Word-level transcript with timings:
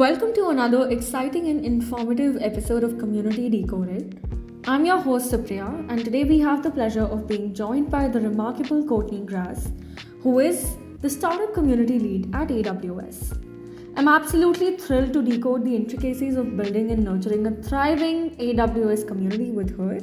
Welcome 0.00 0.32
to 0.36 0.48
another 0.48 0.88
exciting 0.88 1.48
and 1.48 1.62
informative 1.62 2.38
episode 2.40 2.84
of 2.84 2.96
Community 2.96 3.50
Decoded. 3.50 4.18
I'm 4.66 4.86
your 4.86 4.98
host 4.98 5.30
Supriya, 5.30 5.66
and 5.90 6.02
today 6.02 6.24
we 6.24 6.38
have 6.38 6.62
the 6.62 6.70
pleasure 6.70 7.02
of 7.02 7.26
being 7.28 7.52
joined 7.52 7.90
by 7.90 8.08
the 8.08 8.18
remarkable 8.18 8.82
Courtney 8.86 9.20
Gras, 9.20 9.70
who 10.22 10.38
is 10.38 10.78
the 11.02 11.10
startup 11.10 11.52
community 11.52 11.98
lead 11.98 12.34
at 12.34 12.48
AWS. 12.48 13.44
I'm 13.98 14.08
absolutely 14.08 14.78
thrilled 14.78 15.12
to 15.12 15.22
decode 15.22 15.66
the 15.66 15.76
intricacies 15.76 16.36
of 16.36 16.56
building 16.56 16.92
and 16.92 17.04
nurturing 17.04 17.46
a 17.46 17.50
thriving 17.50 18.30
AWS 18.36 19.06
community 19.06 19.50
with 19.50 19.76
her. 19.76 20.00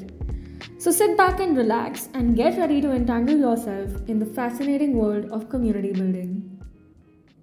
So 0.77 0.91
sit 0.91 1.17
back 1.17 1.39
and 1.39 1.57
relax 1.57 2.09
and 2.13 2.35
get 2.35 2.59
ready 2.59 2.81
to 2.81 2.91
entangle 2.91 3.39
yourself 3.39 4.07
in 4.07 4.19
the 4.19 4.27
fascinating 4.27 4.95
world 4.95 5.31
of 5.31 5.49
community 5.49 5.91
building. 5.91 6.56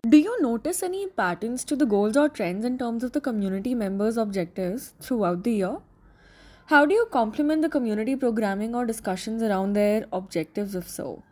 Do 0.07 0.19
you 0.19 0.43
notice 0.43 0.83
any 0.83 1.07
patterns 1.07 1.65
to 1.65 1.75
the 1.75 1.87
goals 1.87 2.15
or 2.15 2.29
trends 2.29 2.67
in 2.67 2.77
terms 2.77 3.05
of 3.05 3.13
the 3.13 3.23
community 3.23 3.75
members' 3.75 4.19
objectives 4.19 4.93
throughout 5.01 5.45
the 5.45 5.53
year? 5.53 5.79
How 6.67 6.85
do 6.85 6.95
you 6.95 7.07
complement 7.11 7.63
the 7.63 7.71
community 7.71 8.15
programming 8.15 8.75
or 8.75 8.85
discussions 8.85 9.43
around 9.43 9.73
their 9.73 10.05
objectives, 10.13 10.75
if 10.75 10.91
so? 10.91 11.23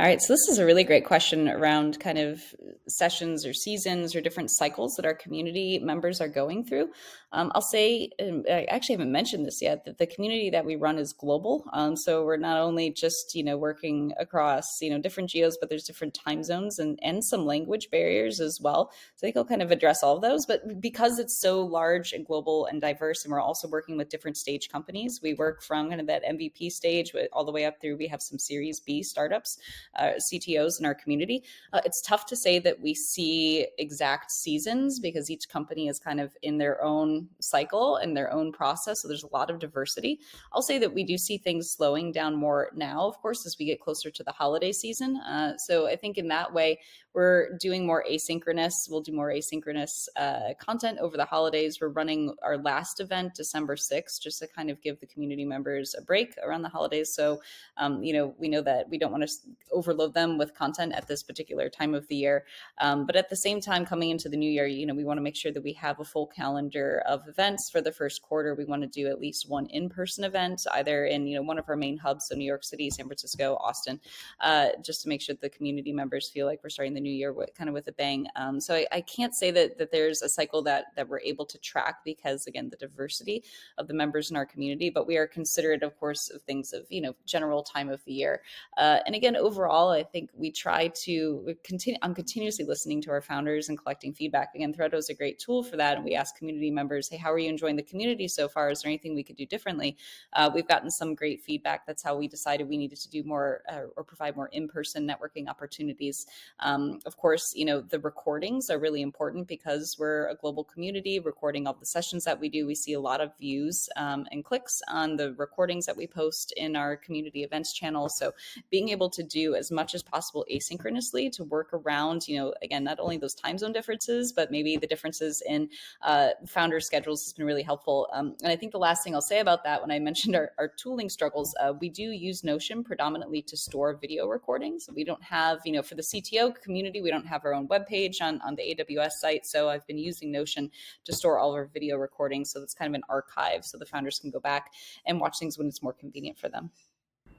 All 0.00 0.06
right, 0.06 0.22
so 0.22 0.32
this 0.32 0.46
is 0.48 0.58
a 0.58 0.64
really 0.64 0.84
great 0.84 1.04
question 1.04 1.48
around 1.48 1.98
kind 1.98 2.18
of 2.18 2.40
sessions 2.86 3.44
or 3.44 3.52
seasons 3.52 4.14
or 4.14 4.20
different 4.20 4.48
cycles 4.52 4.94
that 4.94 5.04
our 5.04 5.14
community 5.14 5.80
members 5.80 6.20
are 6.20 6.28
going 6.28 6.64
through. 6.64 6.90
Um, 7.32 7.50
I'll 7.52 7.60
say, 7.60 8.10
um, 8.22 8.44
I 8.48 8.62
actually 8.70 8.94
haven't 8.94 9.10
mentioned 9.10 9.44
this 9.44 9.60
yet, 9.60 9.84
that 9.84 9.98
the 9.98 10.06
community 10.06 10.50
that 10.50 10.64
we 10.64 10.76
run 10.76 10.98
is 10.98 11.12
global. 11.12 11.64
Um, 11.72 11.96
so 11.96 12.24
we're 12.24 12.36
not 12.36 12.58
only 12.58 12.90
just, 12.90 13.34
you 13.34 13.42
know, 13.42 13.58
working 13.58 14.12
across, 14.20 14.80
you 14.80 14.88
know, 14.88 15.00
different 15.00 15.30
geos, 15.30 15.58
but 15.60 15.68
there's 15.68 15.82
different 15.82 16.14
time 16.14 16.44
zones 16.44 16.78
and, 16.78 16.96
and 17.02 17.22
some 17.22 17.44
language 17.44 17.90
barriers 17.90 18.40
as 18.40 18.60
well. 18.62 18.92
So 19.16 19.26
I 19.26 19.26
think 19.26 19.36
I'll 19.36 19.44
kind 19.44 19.62
of 19.62 19.72
address 19.72 20.04
all 20.04 20.14
of 20.14 20.22
those. 20.22 20.46
But 20.46 20.80
because 20.80 21.18
it's 21.18 21.40
so 21.40 21.60
large 21.60 22.12
and 22.12 22.24
global 22.24 22.66
and 22.66 22.80
diverse, 22.80 23.24
and 23.24 23.32
we're 23.32 23.40
also 23.40 23.66
working 23.66 23.96
with 23.96 24.10
different 24.10 24.36
stage 24.36 24.68
companies, 24.70 25.18
we 25.20 25.34
work 25.34 25.60
from 25.62 25.88
kind 25.88 26.00
of 26.00 26.06
that 26.06 26.24
MVP 26.24 26.70
stage 26.70 27.12
all 27.32 27.44
the 27.44 27.52
way 27.52 27.64
up 27.64 27.80
through, 27.80 27.96
we 27.96 28.06
have 28.06 28.22
some 28.22 28.38
Series 28.38 28.78
B 28.78 29.02
startups, 29.02 29.58
uh, 29.96 30.12
CTOs 30.18 30.80
in 30.80 30.86
our 30.86 30.94
community. 30.94 31.42
Uh, 31.72 31.80
it's 31.84 32.00
tough 32.00 32.26
to 32.26 32.36
say 32.36 32.58
that 32.58 32.80
we 32.80 32.94
see 32.94 33.66
exact 33.78 34.30
seasons 34.30 35.00
because 35.00 35.30
each 35.30 35.48
company 35.48 35.88
is 35.88 35.98
kind 35.98 36.20
of 36.20 36.36
in 36.42 36.58
their 36.58 36.82
own 36.82 37.28
cycle 37.40 37.96
and 37.96 38.16
their 38.16 38.32
own 38.32 38.52
process. 38.52 39.02
So 39.02 39.08
there's 39.08 39.24
a 39.24 39.32
lot 39.32 39.50
of 39.50 39.58
diversity. 39.58 40.20
I'll 40.52 40.62
say 40.62 40.78
that 40.78 40.92
we 40.92 41.04
do 41.04 41.18
see 41.18 41.38
things 41.38 41.70
slowing 41.70 42.12
down 42.12 42.34
more 42.34 42.70
now, 42.74 43.06
of 43.06 43.18
course, 43.18 43.46
as 43.46 43.56
we 43.58 43.66
get 43.66 43.80
closer 43.80 44.10
to 44.10 44.22
the 44.22 44.32
holiday 44.32 44.72
season. 44.72 45.16
Uh, 45.16 45.56
so 45.56 45.86
I 45.86 45.96
think 45.96 46.18
in 46.18 46.28
that 46.28 46.52
way, 46.52 46.78
we're 47.14 47.56
doing 47.58 47.86
more 47.86 48.04
asynchronous. 48.08 48.88
We'll 48.88 49.00
do 49.00 49.12
more 49.12 49.30
asynchronous 49.30 50.06
uh, 50.16 50.54
content 50.60 50.98
over 51.00 51.16
the 51.16 51.24
holidays. 51.24 51.78
We're 51.80 51.88
running 51.88 52.34
our 52.42 52.58
last 52.58 53.00
event 53.00 53.34
December 53.34 53.76
6th 53.76 54.20
just 54.20 54.38
to 54.40 54.46
kind 54.46 54.70
of 54.70 54.80
give 54.82 55.00
the 55.00 55.06
community 55.06 55.44
members 55.44 55.94
a 55.98 56.02
break 56.02 56.36
around 56.44 56.62
the 56.62 56.68
holidays. 56.68 57.14
So, 57.14 57.40
um, 57.76 58.02
you 58.04 58.12
know, 58.12 58.34
we 58.38 58.48
know 58.48 58.62
that 58.62 58.88
we 58.88 58.98
don't 58.98 59.10
want 59.10 59.26
to 59.26 59.32
overload 59.78 60.12
them 60.12 60.38
with 60.38 60.54
content 60.54 60.92
at 60.94 61.06
this 61.06 61.22
particular 61.22 61.68
time 61.68 61.94
of 61.94 62.06
the 62.08 62.16
year. 62.16 62.44
Um, 62.78 63.06
but 63.06 63.16
at 63.16 63.28
the 63.30 63.36
same 63.36 63.60
time, 63.60 63.86
coming 63.86 64.10
into 64.10 64.28
the 64.28 64.36
new 64.36 64.50
year, 64.50 64.66
you 64.66 64.86
know, 64.86 64.94
we 64.94 65.04
want 65.04 65.18
to 65.18 65.22
make 65.22 65.36
sure 65.36 65.52
that 65.52 65.62
we 65.62 65.72
have 65.74 66.00
a 66.00 66.04
full 66.04 66.26
calendar 66.26 67.02
of 67.06 67.22
events 67.28 67.70
for 67.70 67.80
the 67.80 67.92
first 67.92 68.22
quarter. 68.22 68.54
We 68.54 68.64
want 68.64 68.82
to 68.82 68.88
do 68.88 69.08
at 69.08 69.20
least 69.20 69.48
one 69.48 69.66
in-person 69.66 70.24
event, 70.24 70.66
either 70.74 71.06
in 71.06 71.26
you 71.26 71.36
know 71.36 71.42
one 71.42 71.58
of 71.58 71.68
our 71.68 71.76
main 71.76 71.96
hubs, 71.96 72.26
so 72.26 72.34
New 72.34 72.44
York 72.44 72.64
City, 72.64 72.90
San 72.90 73.06
Francisco, 73.06 73.56
Austin, 73.60 74.00
uh, 74.40 74.68
just 74.84 75.02
to 75.02 75.08
make 75.08 75.20
sure 75.20 75.34
that 75.34 75.40
the 75.40 75.56
community 75.56 75.92
members 75.92 76.28
feel 76.28 76.46
like 76.46 76.60
we're 76.62 76.70
starting 76.70 76.94
the 76.94 77.00
new 77.00 77.12
year 77.12 77.32
with, 77.32 77.54
kind 77.54 77.68
of 77.68 77.74
with 77.74 77.86
a 77.88 77.92
bang. 77.92 78.26
Um, 78.36 78.60
so 78.60 78.74
I, 78.74 78.86
I, 78.92 79.00
can't 79.02 79.34
say 79.34 79.50
that 79.52 79.78
that 79.78 79.92
there's 79.92 80.22
a 80.22 80.28
cycle 80.28 80.62
that 80.62 80.86
that 80.96 81.08
we're 81.08 81.20
able 81.20 81.46
to 81.46 81.58
track 81.58 81.98
because 82.04 82.46
again 82.46 82.68
the 82.68 82.76
diversity 82.76 83.44
of 83.78 83.86
the 83.88 83.94
members 83.94 84.30
in 84.30 84.36
our 84.36 84.46
community, 84.46 84.90
but 84.90 85.06
we 85.06 85.16
are 85.16 85.26
considerate, 85.26 85.82
of 85.82 85.98
course, 85.98 86.30
of 86.30 86.42
things 86.42 86.72
of 86.72 86.84
you 86.88 87.00
know 87.00 87.14
general 87.26 87.62
time 87.62 87.88
of 87.88 88.04
the 88.04 88.12
year. 88.12 88.42
Uh, 88.76 88.98
and 89.06 89.14
again, 89.14 89.36
overall, 89.36 89.67
I 89.90 90.02
think 90.02 90.30
we 90.34 90.50
try 90.50 90.88
to 91.04 91.54
continue. 91.64 91.98
I'm 92.02 92.14
continuously 92.14 92.64
listening 92.64 93.02
to 93.02 93.10
our 93.10 93.20
founders 93.20 93.68
and 93.68 93.78
collecting 93.78 94.12
feedback. 94.12 94.54
Again, 94.54 94.72
Threado 94.72 94.94
is 94.94 95.08
a 95.08 95.14
great 95.14 95.38
tool 95.38 95.62
for 95.62 95.76
that, 95.76 95.96
and 95.96 96.04
we 96.04 96.14
ask 96.14 96.36
community 96.36 96.70
members 96.70 97.08
hey, 97.08 97.16
how 97.16 97.32
are 97.32 97.38
you 97.38 97.48
enjoying 97.48 97.76
the 97.76 97.82
community 97.82 98.28
so 98.28 98.48
far? 98.48 98.70
Is 98.70 98.82
there 98.82 98.90
anything 98.90 99.14
we 99.14 99.22
could 99.22 99.36
do 99.36 99.46
differently? 99.46 99.96
Uh, 100.32 100.50
we've 100.54 100.68
gotten 100.68 100.90
some 100.90 101.14
great 101.14 101.42
feedback. 101.42 101.86
That's 101.86 102.02
how 102.02 102.16
we 102.16 102.28
decided 102.28 102.68
we 102.68 102.76
needed 102.76 102.98
to 103.00 103.10
do 103.10 103.22
more 103.24 103.62
uh, 103.70 103.82
or 103.96 104.04
provide 104.04 104.36
more 104.36 104.48
in-person 104.48 105.06
networking 105.08 105.48
opportunities. 105.48 106.26
Um, 106.60 107.00
of 107.06 107.16
course, 107.16 107.52
you 107.54 107.64
know, 107.64 107.80
the 107.80 108.00
recordings 108.00 108.70
are 108.70 108.78
really 108.78 109.02
important 109.02 109.48
because 109.48 109.96
we're 109.98 110.28
a 110.28 110.34
global 110.34 110.64
community 110.64 111.18
recording 111.18 111.66
all 111.66 111.74
the 111.74 111.86
sessions 111.86 112.24
that 112.24 112.38
we 112.38 112.48
do. 112.48 112.66
We 112.66 112.74
see 112.74 112.94
a 112.94 113.00
lot 113.00 113.20
of 113.20 113.36
views 113.38 113.88
um, 113.96 114.26
and 114.30 114.44
clicks 114.44 114.80
on 114.88 115.16
the 115.16 115.34
recordings 115.34 115.86
that 115.86 115.96
we 115.96 116.06
post 116.06 116.52
in 116.56 116.76
our 116.76 116.96
community 116.96 117.42
events 117.42 117.72
channel. 117.72 118.08
So 118.08 118.32
being 118.70 118.88
able 118.90 119.10
to 119.10 119.22
do 119.22 119.47
as 119.54 119.70
much 119.70 119.94
as 119.94 120.02
possible 120.02 120.44
asynchronously 120.50 121.30
to 121.32 121.44
work 121.44 121.70
around, 121.72 122.26
you 122.28 122.36
know, 122.36 122.54
again, 122.62 122.84
not 122.84 123.00
only 123.00 123.16
those 123.16 123.34
time 123.34 123.58
zone 123.58 123.72
differences, 123.72 124.32
but 124.32 124.50
maybe 124.50 124.76
the 124.76 124.86
differences 124.86 125.42
in 125.46 125.68
uh, 126.02 126.30
founders 126.46 126.86
schedules 126.86 127.24
has 127.24 127.32
been 127.32 127.46
really 127.46 127.62
helpful. 127.62 128.08
Um, 128.12 128.36
and 128.42 128.52
I 128.52 128.56
think 128.56 128.72
the 128.72 128.78
last 128.78 129.04
thing 129.04 129.14
I'll 129.14 129.20
say 129.20 129.40
about 129.40 129.64
that, 129.64 129.80
when 129.80 129.90
I 129.90 129.98
mentioned 130.08 130.36
our, 130.36 130.52
our 130.58 130.68
tooling 130.68 131.08
struggles, 131.08 131.54
uh, 131.60 131.72
we 131.80 131.88
do 131.88 132.02
use 132.02 132.44
Notion 132.44 132.82
predominantly 132.82 133.42
to 133.42 133.56
store 133.56 133.94
video 134.00 134.26
recordings. 134.26 134.88
We 134.94 135.04
don't 135.04 135.22
have, 135.22 135.60
you 135.64 135.72
know, 135.72 135.82
for 135.82 135.94
the 135.94 136.02
CTO 136.02 136.60
community, 136.60 137.00
we 137.00 137.10
don't 137.10 137.26
have 137.26 137.44
our 137.44 137.54
own 137.54 137.66
web 137.68 137.86
page 137.86 138.20
on, 138.20 138.40
on 138.42 138.54
the 138.54 138.74
AWS 138.74 139.12
site. 139.12 139.46
So 139.46 139.68
I've 139.68 139.86
been 139.86 139.98
using 139.98 140.32
Notion 140.32 140.70
to 141.04 141.12
store 141.12 141.38
all 141.38 141.50
of 141.50 141.56
our 141.56 141.66
video 141.66 141.96
recordings. 141.96 142.50
So 142.50 142.62
it's 142.62 142.74
kind 142.74 142.90
of 142.90 142.94
an 142.94 143.04
archive 143.08 143.64
so 143.64 143.78
the 143.78 143.86
founders 143.86 144.18
can 144.18 144.30
go 144.30 144.40
back 144.40 144.72
and 145.06 145.20
watch 145.20 145.38
things 145.38 145.58
when 145.58 145.66
it's 145.66 145.82
more 145.82 145.92
convenient 145.92 146.38
for 146.38 146.48
them. 146.48 146.70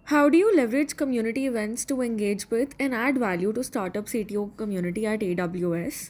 How 0.10 0.28
do 0.28 0.40
you 0.40 0.52
leverage 0.56 0.96
community 0.98 1.46
events 1.46 1.86
to 1.86 2.02
engage 2.02 2.50
with 2.50 2.74
and 2.80 2.96
add 2.96 3.20
value 3.20 3.54
to 3.54 3.64
startup 3.64 4.08
CTO 4.08 4.58
community 4.58 5.06
at 5.06 5.20
AWS? 5.20 6.10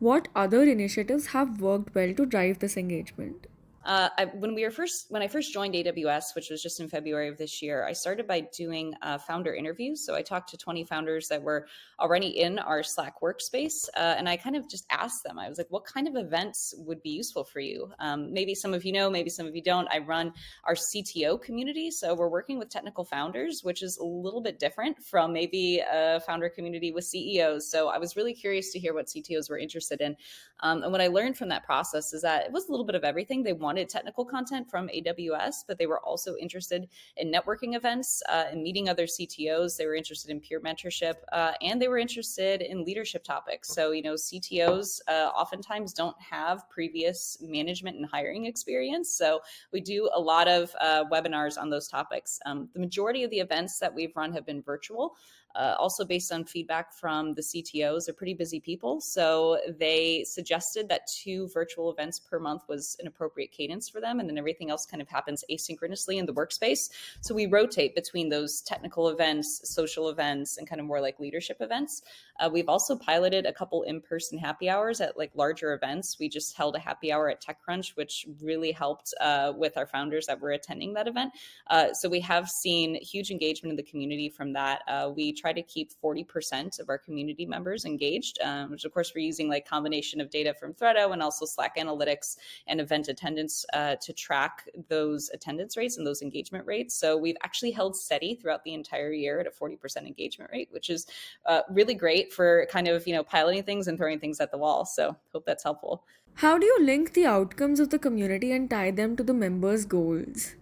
What 0.00 0.26
other 0.34 0.64
initiatives 0.64 1.26
have 1.26 1.60
worked 1.60 1.94
well 1.94 2.12
to 2.12 2.26
drive 2.26 2.58
this 2.58 2.76
engagement? 2.76 3.46
Uh, 3.82 4.10
I, 4.18 4.26
when 4.26 4.54
we 4.54 4.62
were 4.64 4.70
first, 4.70 5.06
when 5.08 5.22
I 5.22 5.28
first 5.28 5.54
joined 5.54 5.74
AWS, 5.74 6.34
which 6.34 6.50
was 6.50 6.62
just 6.62 6.80
in 6.80 6.88
February 6.88 7.28
of 7.28 7.38
this 7.38 7.62
year, 7.62 7.86
I 7.86 7.92
started 7.92 8.26
by 8.26 8.40
doing 8.40 8.94
uh, 9.00 9.16
founder 9.16 9.54
interviews. 9.54 10.04
So 10.04 10.14
I 10.14 10.20
talked 10.20 10.50
to 10.50 10.58
20 10.58 10.84
founders 10.84 11.28
that 11.28 11.42
were 11.42 11.66
already 11.98 12.28
in 12.40 12.58
our 12.58 12.82
Slack 12.82 13.20
workspace, 13.22 13.88
uh, 13.96 14.16
and 14.18 14.28
I 14.28 14.36
kind 14.36 14.54
of 14.54 14.68
just 14.68 14.84
asked 14.90 15.24
them. 15.24 15.38
I 15.38 15.48
was 15.48 15.56
like, 15.56 15.68
"What 15.70 15.84
kind 15.86 16.06
of 16.06 16.16
events 16.16 16.74
would 16.76 17.02
be 17.02 17.08
useful 17.10 17.42
for 17.42 17.60
you?" 17.60 17.90
Um, 17.98 18.32
maybe 18.32 18.54
some 18.54 18.74
of 18.74 18.84
you 18.84 18.92
know, 18.92 19.08
maybe 19.08 19.30
some 19.30 19.46
of 19.46 19.56
you 19.56 19.62
don't. 19.62 19.88
I 19.90 19.98
run 19.98 20.34
our 20.64 20.74
CTO 20.74 21.40
community, 21.40 21.90
so 21.90 22.14
we're 22.14 22.28
working 22.28 22.58
with 22.58 22.68
technical 22.68 23.04
founders, 23.04 23.64
which 23.64 23.82
is 23.82 23.96
a 23.96 24.04
little 24.04 24.42
bit 24.42 24.58
different 24.58 25.02
from 25.02 25.32
maybe 25.32 25.82
a 25.90 26.20
founder 26.20 26.50
community 26.50 26.92
with 26.92 27.04
CEOs. 27.04 27.70
So 27.70 27.88
I 27.88 27.96
was 27.96 28.14
really 28.14 28.34
curious 28.34 28.72
to 28.72 28.78
hear 28.78 28.92
what 28.92 29.06
CTOs 29.06 29.48
were 29.48 29.58
interested 29.58 30.02
in, 30.02 30.16
um, 30.60 30.82
and 30.82 30.92
what 30.92 31.00
I 31.00 31.06
learned 31.06 31.38
from 31.38 31.48
that 31.48 31.64
process 31.64 32.12
is 32.12 32.20
that 32.22 32.44
it 32.44 32.52
was 32.52 32.68
a 32.68 32.70
little 32.70 32.86
bit 32.86 32.94
of 32.94 33.04
everything. 33.04 33.42
They 33.42 33.54
wanted 33.54 33.69
technical 33.88 34.24
content 34.24 34.70
from 34.70 34.88
AWS, 34.88 35.64
but 35.66 35.78
they 35.78 35.86
were 35.86 36.00
also 36.00 36.36
interested 36.36 36.88
in 37.16 37.30
networking 37.30 37.76
events 37.76 38.22
uh, 38.28 38.44
and 38.50 38.62
meeting 38.62 38.88
other 38.88 39.06
CTOs. 39.06 39.76
They 39.76 39.86
were 39.86 39.94
interested 39.94 40.30
in 40.30 40.40
peer 40.40 40.60
mentorship 40.60 41.14
uh, 41.32 41.52
and 41.60 41.80
they 41.80 41.88
were 41.88 41.98
interested 41.98 42.62
in 42.62 42.84
leadership 42.84 43.24
topics. 43.24 43.68
So, 43.68 43.92
you 43.92 44.02
know, 44.02 44.14
CTOs 44.14 45.00
uh, 45.08 45.30
oftentimes 45.36 45.92
don't 45.92 46.16
have 46.20 46.68
previous 46.70 47.38
management 47.40 47.96
and 47.96 48.06
hiring 48.06 48.46
experience. 48.46 49.14
So, 49.14 49.40
we 49.72 49.80
do 49.80 50.10
a 50.14 50.20
lot 50.20 50.48
of 50.48 50.74
uh, 50.80 51.04
webinars 51.10 51.60
on 51.60 51.70
those 51.70 51.88
topics. 51.88 52.38
Um, 52.46 52.68
the 52.74 52.80
majority 52.80 53.24
of 53.24 53.30
the 53.30 53.40
events 53.40 53.78
that 53.78 53.94
we've 53.94 54.14
run 54.16 54.32
have 54.32 54.46
been 54.46 54.62
virtual. 54.62 55.16
Uh, 55.54 55.74
also, 55.78 56.04
based 56.04 56.32
on 56.32 56.44
feedback 56.44 56.92
from 56.92 57.34
the 57.34 57.42
CTOs, 57.42 58.06
they're 58.06 58.14
pretty 58.14 58.34
busy 58.34 58.60
people. 58.60 59.00
So 59.00 59.58
they 59.78 60.24
suggested 60.24 60.88
that 60.88 61.06
two 61.06 61.48
virtual 61.48 61.90
events 61.90 62.20
per 62.20 62.38
month 62.38 62.62
was 62.68 62.96
an 63.00 63.06
appropriate 63.06 63.52
cadence 63.52 63.88
for 63.88 64.00
them. 64.00 64.20
And 64.20 64.28
then 64.28 64.38
everything 64.38 64.70
else 64.70 64.86
kind 64.86 65.02
of 65.02 65.08
happens 65.08 65.44
asynchronously 65.50 66.18
in 66.18 66.26
the 66.26 66.32
workspace. 66.32 66.90
So 67.20 67.34
we 67.34 67.46
rotate 67.46 67.94
between 67.94 68.28
those 68.28 68.60
technical 68.60 69.08
events, 69.08 69.60
social 69.64 70.08
events, 70.08 70.58
and 70.58 70.68
kind 70.68 70.80
of 70.80 70.86
more 70.86 71.00
like 71.00 71.18
leadership 71.18 71.58
events. 71.60 72.02
Uh, 72.38 72.48
we've 72.50 72.68
also 72.68 72.96
piloted 72.96 73.44
a 73.46 73.52
couple 73.52 73.82
in 73.82 74.00
person 74.00 74.38
happy 74.38 74.68
hours 74.68 75.00
at 75.00 75.18
like 75.18 75.30
larger 75.34 75.74
events. 75.74 76.16
We 76.18 76.28
just 76.28 76.56
held 76.56 76.76
a 76.76 76.78
happy 76.78 77.12
hour 77.12 77.28
at 77.28 77.42
TechCrunch, 77.42 77.96
which 77.96 78.26
really 78.42 78.72
helped 78.72 79.12
uh, 79.20 79.52
with 79.56 79.76
our 79.76 79.86
founders 79.86 80.26
that 80.26 80.40
were 80.40 80.52
attending 80.52 80.94
that 80.94 81.06
event. 81.06 81.32
Uh, 81.68 81.92
so 81.92 82.08
we 82.08 82.20
have 82.20 82.48
seen 82.48 82.94
huge 83.02 83.30
engagement 83.30 83.72
in 83.72 83.76
the 83.76 83.82
community 83.82 84.28
from 84.28 84.52
that. 84.54 84.82
Uh, 84.88 85.10
we 85.14 85.32
try 85.40 85.52
to 85.52 85.62
keep 85.62 85.90
40% 86.02 86.78
of 86.80 86.88
our 86.88 86.98
community 86.98 87.46
members 87.46 87.84
engaged, 87.84 88.38
um, 88.42 88.70
which 88.70 88.84
of 88.84 88.92
course 88.92 89.12
we're 89.14 89.24
using 89.24 89.48
like 89.48 89.66
combination 89.66 90.20
of 90.20 90.30
data 90.30 90.52
from 90.52 90.74
Threado 90.74 91.12
and 91.12 91.22
also 91.22 91.46
Slack 91.46 91.76
analytics 91.76 92.36
and 92.66 92.80
event 92.80 93.08
attendance 93.08 93.64
uh, 93.72 93.96
to 93.96 94.12
track 94.12 94.68
those 94.88 95.30
attendance 95.30 95.76
rates 95.76 95.96
and 95.96 96.06
those 96.06 96.22
engagement 96.22 96.66
rates. 96.66 96.94
So 96.94 97.16
we've 97.16 97.36
actually 97.42 97.70
held 97.70 97.96
steady 97.96 98.34
throughout 98.34 98.64
the 98.64 98.74
entire 98.74 99.12
year 99.12 99.40
at 99.40 99.46
a 99.46 99.50
40% 99.50 100.06
engagement 100.06 100.50
rate, 100.52 100.68
which 100.70 100.90
is 100.90 101.06
uh, 101.46 101.62
really 101.70 101.94
great 101.94 102.32
for 102.32 102.66
kind 102.70 102.88
of, 102.88 103.06
you 103.06 103.14
know, 103.14 103.22
piloting 103.22 103.62
things 103.62 103.88
and 103.88 103.96
throwing 103.96 104.18
things 104.18 104.40
at 104.40 104.50
the 104.50 104.58
wall. 104.58 104.84
So 104.84 105.16
hope 105.32 105.46
that's 105.46 105.64
helpful. 105.64 106.04
How 106.34 106.58
do 106.58 106.66
you 106.66 106.78
link 106.80 107.12
the 107.12 107.26
outcomes 107.26 107.80
of 107.80 107.90
the 107.90 107.98
community 107.98 108.52
and 108.52 108.70
tie 108.70 108.90
them 108.90 109.16
to 109.16 109.22
the 109.22 109.34
members' 109.34 109.84
goals? 109.84 110.54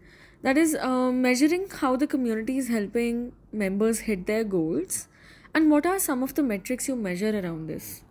That 0.43 0.57
is, 0.57 0.75
uh, 0.75 1.11
measuring 1.13 1.69
how 1.69 1.97
the 1.97 2.07
community 2.07 2.59
is 2.59 2.69
helping 2.69 3.33
members 3.53 4.01
hit 4.01 4.27
their 4.27 4.45
goals. 4.45 5.09
And 5.55 5.71
what 5.71 5.87
are 5.87 5.99
some 5.99 6.23
of 6.23 6.35
the 6.35 6.43
metrics 6.43 6.89
you 6.89 6.97
measure 6.97 7.39
around 7.39 7.67
this? 7.67 8.03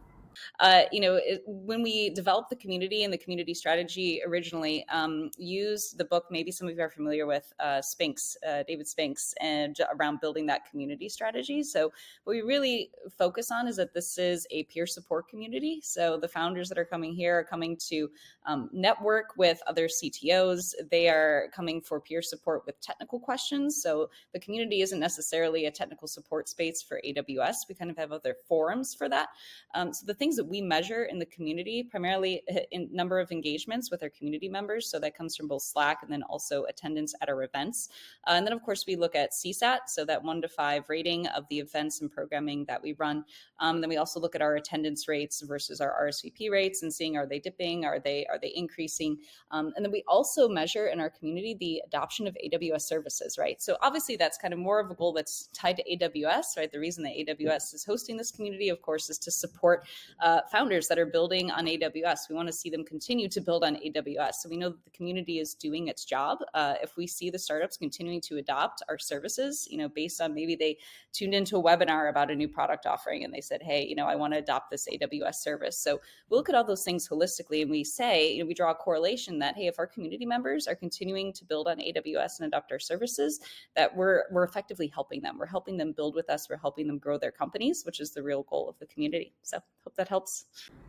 Uh, 0.60 0.84
you 0.92 1.02
know, 1.02 1.16
it, 1.16 1.44
when 1.46 1.82
we 1.82 2.10
developed 2.12 2.50
the 2.50 2.56
community 2.56 3.04
and 3.04 3.14
the 3.14 3.18
community 3.18 3.54
strategy 3.54 4.22
originally, 4.26 4.86
um, 4.90 5.30
used 5.38 5.98
the 5.98 6.06
book 6.06 6.26
maybe 6.32 6.52
some 6.52 6.68
of 6.68 6.76
you 6.76 6.82
are 6.82 6.90
familiar 6.90 7.26
with 7.26 7.52
uh, 7.60 7.82
Spinks, 7.82 8.38
uh, 8.48 8.64
David 8.68 8.88
Spinks, 8.88 9.34
and 9.42 9.78
around 9.94 10.20
building 10.20 10.46
that 10.48 10.70
community 10.70 11.10
strategy. 11.10 11.64
So 11.64 11.92
what 12.24 12.34
we 12.34 12.42
really 12.42 12.92
focus 13.18 13.52
on 13.52 13.68
is 13.68 13.76
that 13.78 13.94
this 13.94 14.18
is 14.18 14.48
a 14.52 14.64
peer 14.66 14.88
support 14.88 15.28
community. 15.28 15.80
So 15.84 16.18
the 16.18 16.28
founders 16.28 16.70
that 16.70 16.78
are 16.78 16.86
coming 16.86 17.14
here 17.14 17.40
are 17.40 17.44
coming 17.44 17.78
to 17.90 18.10
um, 18.46 18.70
network 18.72 19.38
with 19.38 19.62
other 19.68 19.88
CTOs. 19.88 20.74
They 20.90 21.10
are 21.10 21.50
coming 21.54 21.82
for 21.82 22.00
peer 22.00 22.22
support 22.22 22.64
with 22.66 22.80
technical 22.82 23.20
questions. 23.20 23.82
So 23.82 24.10
the 24.34 24.40
community 24.40 24.82
isn't 24.82 25.00
necessarily 25.00 25.66
a 25.66 25.72
technical 25.72 26.08
support 26.08 26.50
space 26.50 26.82
for 26.82 27.02
AWS. 27.06 27.56
We 27.68 27.76
kind 27.76 27.92
of 27.92 27.98
have 27.98 28.12
other 28.12 28.36
forums 28.48 28.96
for 28.96 29.10
that. 29.10 29.30
Um, 29.76 29.94
so 29.94 30.06
the 30.06 30.14
things 30.14 30.37
that 30.38 30.46
we 30.46 30.62
measure 30.62 31.06
in 31.06 31.20
the 31.20 31.26
community, 31.26 31.84
primarily 31.84 32.44
in 32.72 32.90
number 32.92 33.20
of 33.20 33.32
engagements 33.32 33.92
with 33.92 34.02
our 34.02 34.10
community 34.10 34.50
members. 34.50 34.90
So 34.90 35.00
that 35.00 35.18
comes 35.18 35.36
from 35.36 35.48
both 35.48 35.64
Slack 35.64 36.00
and 36.02 36.12
then 36.12 36.24
also 36.24 36.64
attendance 36.64 37.14
at 37.22 37.30
our 37.30 37.44
events. 37.44 37.90
Uh, 38.28 38.32
and 38.32 38.46
then, 38.46 38.54
of 38.54 38.64
course, 38.64 38.86
we 38.88 38.96
look 38.96 39.16
at 39.16 39.32
CSAT, 39.34 39.80
so 39.88 40.06
that 40.06 40.24
one 40.24 40.42
to 40.42 40.48
five 40.48 40.86
rating 40.90 41.28
of 41.28 41.46
the 41.50 41.60
events 41.60 42.02
and 42.02 42.12
programming 42.12 42.66
that 42.66 42.82
we 42.82 42.94
run. 42.94 43.24
Um, 43.60 43.82
then 43.82 43.90
we 43.90 43.98
also 43.98 44.20
look 44.20 44.36
at 44.36 44.42
our 44.42 44.56
attendance 44.56 45.08
rates 45.08 45.42
versus 45.42 45.82
our 45.82 46.08
RSVP 46.08 46.50
rates 46.52 46.84
and 46.84 46.94
seeing 46.94 47.18
are 47.18 47.26
they 47.26 47.40
dipping, 47.40 47.86
are 47.86 48.00
they 48.00 48.26
are 48.28 48.40
they 48.40 48.54
increasing, 48.56 49.18
um, 49.52 49.74
and 49.76 49.84
then 49.84 49.92
we 49.92 50.04
also 50.08 50.48
measure 50.48 50.88
in 50.88 51.00
our 51.00 51.10
community 51.10 51.56
the 51.60 51.82
adoption 51.86 52.28
of 52.28 52.38
AWS 52.46 52.82
services, 52.82 53.38
right? 53.38 53.62
So 53.62 53.78
obviously 53.82 54.16
that's 54.16 54.38
kind 54.38 54.54
of 54.54 54.60
more 54.60 54.80
of 54.80 54.92
a 54.92 54.96
goal 54.96 55.14
that's 55.14 55.48
tied 55.54 55.78
to 55.78 55.84
AWS, 55.98 56.58
right? 56.58 56.72
The 56.72 56.80
reason 56.80 57.04
that 57.04 57.14
AWS 57.14 57.74
is 57.74 57.86
hosting 57.86 58.18
this 58.18 58.32
community, 58.32 58.70
of 58.70 58.82
course, 58.82 59.10
is 59.10 59.18
to 59.20 59.32
support 59.32 59.88
uh, 60.20 60.42
founders 60.52 60.88
that 60.88 60.98
are 61.00 61.06
building 61.06 61.52
on 61.52 61.66
AWS. 61.66 62.30
We 62.30 62.36
want 62.36 62.48
to 62.48 62.54
see 62.54 62.70
them 62.70 62.84
continue 62.84 63.28
to 63.30 63.42
build 63.42 63.64
on 63.64 63.76
AWS. 63.76 64.36
So 64.36 64.50
we 64.50 64.58
know 64.58 64.70
that 64.70 64.84
the 64.84 64.92
community 64.92 65.40
is 65.40 65.54
doing 65.54 65.88
its 65.88 66.06
job. 66.06 66.40
Uh, 66.54 66.76
if 66.82 66.98
we 66.98 67.08
see 67.08 67.30
the 67.30 67.40
startups 67.40 67.78
continuing 67.78 68.22
to 68.22 68.38
adopt 68.38 68.82
our 68.90 68.98
services, 68.98 69.68
you 69.70 69.78
know, 69.78 69.90
based 69.90 70.22
on 70.22 70.34
maybe 70.34 70.56
they 70.56 70.78
tuned 71.14 71.34
into 71.34 71.58
a 71.58 71.64
webinar 71.64 72.10
about 72.10 72.32
a 72.32 72.36
new 72.36 72.48
product 72.48 72.86
offering 72.86 73.24
and 73.24 73.34
they 73.34 73.42
said, 73.42 73.62
hey, 73.62 73.86
you 73.86 73.96
know, 73.96 74.06
I 74.06 74.16
want 74.16 74.34
to 74.34 74.40
adopt 74.40 74.72
this 74.72 74.88
AWS 74.92 75.36
service. 75.36 75.78
So 75.78 76.00
we 76.30 76.38
look 76.38 76.50
at 76.50 76.56
all 76.56 76.64
those 76.64 76.84
things 76.84 77.08
holistically 77.08 77.62
and 77.62 77.72
we 77.72 77.84
say, 77.84 78.34
you 78.34 78.44
know, 78.44 78.48
we 78.48 78.54
draw 78.54 78.72
a 78.72 78.76
correlation 78.76 79.40
that, 79.40 79.56
hey, 79.56 79.68
if 79.68 79.80
our 79.80 79.88
community 79.88 80.26
members 80.26 80.68
are 80.68 80.76
continuing 80.76 81.34
to 81.34 81.46
build 81.46 81.68
on 81.68 81.78
AWS 81.78 82.40
and 82.40 82.48
adopt 82.48 82.72
our 82.72 82.80
services, 82.80 83.40
that 83.76 83.96
we're 83.96 84.24
we're 84.32 84.44
effectively 84.44 84.88
helping 84.88 85.22
them. 85.22 85.38
We're 85.38 85.46
helping 85.46 85.78
them 85.78 85.92
build 85.92 86.16
with 86.16 86.30
us. 86.30 86.48
We're 86.50 86.58
helping 86.58 86.88
them 86.88 86.98
grow 86.98 87.18
their 87.18 87.32
companies, 87.32 87.84
which 87.86 88.00
is 88.00 88.12
the 88.12 88.24
real 88.24 88.44
goal 88.44 88.70
of 88.70 88.78
the 88.80 88.86
community. 88.86 89.34
So 89.44 89.60
hope 89.84 89.96
that 89.96 90.07
helps. 90.08 90.46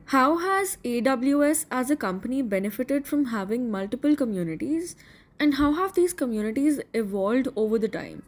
How 0.06 0.38
has 0.38 0.79
AWS 0.85 1.67
as 1.70 1.91
a 1.91 1.97
company 1.97 2.43
benefited 2.43 3.06
from 3.06 3.26
having 3.26 3.70
multiple 3.70 4.17
communities, 4.17 4.97
and 5.38 5.55
how 5.55 5.73
have 5.73 5.94
these 5.94 6.12
communities 6.12 6.81
evolved 6.94 7.49
over 7.56 7.79
the 7.79 7.88
time? 7.88 8.23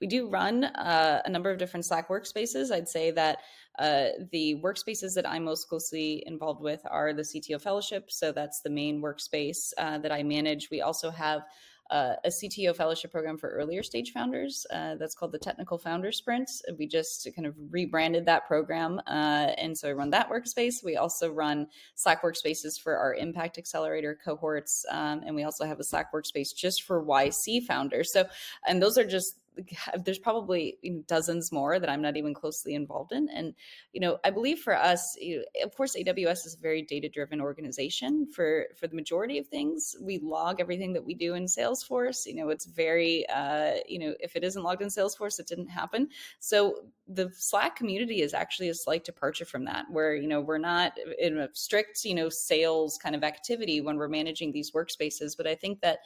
We 0.00 0.06
do 0.06 0.28
run 0.28 0.64
uh, 0.64 1.22
a 1.24 1.30
number 1.30 1.50
of 1.50 1.58
different 1.58 1.86
Slack 1.86 2.08
workspaces. 2.08 2.70
I'd 2.70 2.88
say 2.88 3.10
that 3.12 3.38
uh, 3.78 4.08
the 4.30 4.60
workspaces 4.62 5.14
that 5.14 5.28
I'm 5.28 5.44
most 5.44 5.68
closely 5.68 6.22
involved 6.26 6.60
with 6.60 6.80
are 6.90 7.12
the 7.12 7.22
CTO 7.22 7.60
Fellowship. 7.60 8.10
So 8.10 8.32
that's 8.32 8.60
the 8.60 8.70
main 8.70 9.00
workspace 9.00 9.72
uh, 9.78 9.98
that 9.98 10.12
I 10.12 10.22
manage. 10.22 10.70
We 10.70 10.82
also 10.82 11.10
have 11.10 11.42
uh, 11.92 12.14
a 12.24 12.28
CTO 12.28 12.74
fellowship 12.74 13.12
program 13.12 13.36
for 13.36 13.50
earlier 13.50 13.82
stage 13.82 14.12
founders. 14.12 14.66
Uh, 14.72 14.94
that's 14.96 15.14
called 15.14 15.30
the 15.30 15.38
Technical 15.38 15.76
Founder 15.76 16.10
Sprint. 16.10 16.50
We 16.78 16.86
just 16.86 17.28
kind 17.36 17.46
of 17.46 17.54
rebranded 17.70 18.24
that 18.26 18.48
program. 18.48 19.00
Uh, 19.06 19.52
and 19.58 19.76
so 19.76 19.90
I 19.90 19.92
run 19.92 20.08
that 20.10 20.30
workspace. 20.30 20.82
We 20.82 20.96
also 20.96 21.30
run 21.30 21.66
Slack 21.94 22.22
workspaces 22.22 22.80
for 22.80 22.96
our 22.96 23.14
Impact 23.14 23.58
Accelerator 23.58 24.18
cohorts. 24.24 24.86
Um, 24.90 25.22
and 25.26 25.36
we 25.36 25.44
also 25.44 25.66
have 25.66 25.80
a 25.80 25.84
Slack 25.84 26.12
workspace 26.14 26.54
just 26.56 26.84
for 26.84 27.04
YC 27.04 27.64
founders. 27.64 28.10
So, 28.10 28.24
and 28.66 28.82
those 28.82 28.96
are 28.96 29.06
just 29.06 29.36
there's 30.04 30.18
probably 30.18 30.78
dozens 31.06 31.52
more 31.52 31.78
that 31.78 31.90
I'm 31.90 32.02
not 32.02 32.16
even 32.16 32.34
closely 32.34 32.74
involved 32.74 33.12
in. 33.12 33.28
And, 33.28 33.54
you 33.92 34.00
know, 34.00 34.18
I 34.24 34.30
believe 34.30 34.58
for 34.58 34.76
us, 34.76 35.16
you 35.20 35.38
know, 35.38 35.64
of 35.64 35.76
course, 35.76 35.96
AWS 35.96 36.46
is 36.46 36.56
a 36.58 36.62
very 36.62 36.82
data 36.82 37.08
driven 37.08 37.40
organization 37.40 38.26
for, 38.26 38.66
for 38.78 38.86
the 38.86 38.96
majority 38.96 39.38
of 39.38 39.46
things. 39.48 39.94
We 40.00 40.18
log 40.18 40.60
everything 40.60 40.92
that 40.94 41.04
we 41.04 41.14
do 41.14 41.34
in 41.34 41.44
Salesforce. 41.44 42.26
You 42.26 42.36
know, 42.36 42.48
it's 42.48 42.66
very, 42.66 43.28
uh, 43.28 43.74
you 43.86 43.98
know, 43.98 44.14
if 44.20 44.36
it 44.36 44.44
isn't 44.44 44.62
logged 44.62 44.82
in 44.82 44.88
Salesforce, 44.88 45.38
it 45.38 45.46
didn't 45.46 45.68
happen. 45.68 46.08
So 46.40 46.86
the 47.08 47.30
Slack 47.34 47.76
community 47.76 48.22
is 48.22 48.32
actually 48.32 48.68
a 48.68 48.74
slight 48.74 49.04
departure 49.04 49.44
from 49.44 49.64
that, 49.66 49.86
where, 49.90 50.14
you 50.14 50.28
know, 50.28 50.40
we're 50.40 50.58
not 50.58 50.92
in 51.18 51.38
a 51.38 51.48
strict, 51.52 52.04
you 52.04 52.14
know, 52.14 52.28
sales 52.28 52.98
kind 53.02 53.14
of 53.14 53.22
activity 53.22 53.80
when 53.80 53.96
we're 53.96 54.08
managing 54.08 54.52
these 54.52 54.72
workspaces. 54.72 55.36
But 55.36 55.46
I 55.46 55.54
think 55.54 55.80
that, 55.80 55.98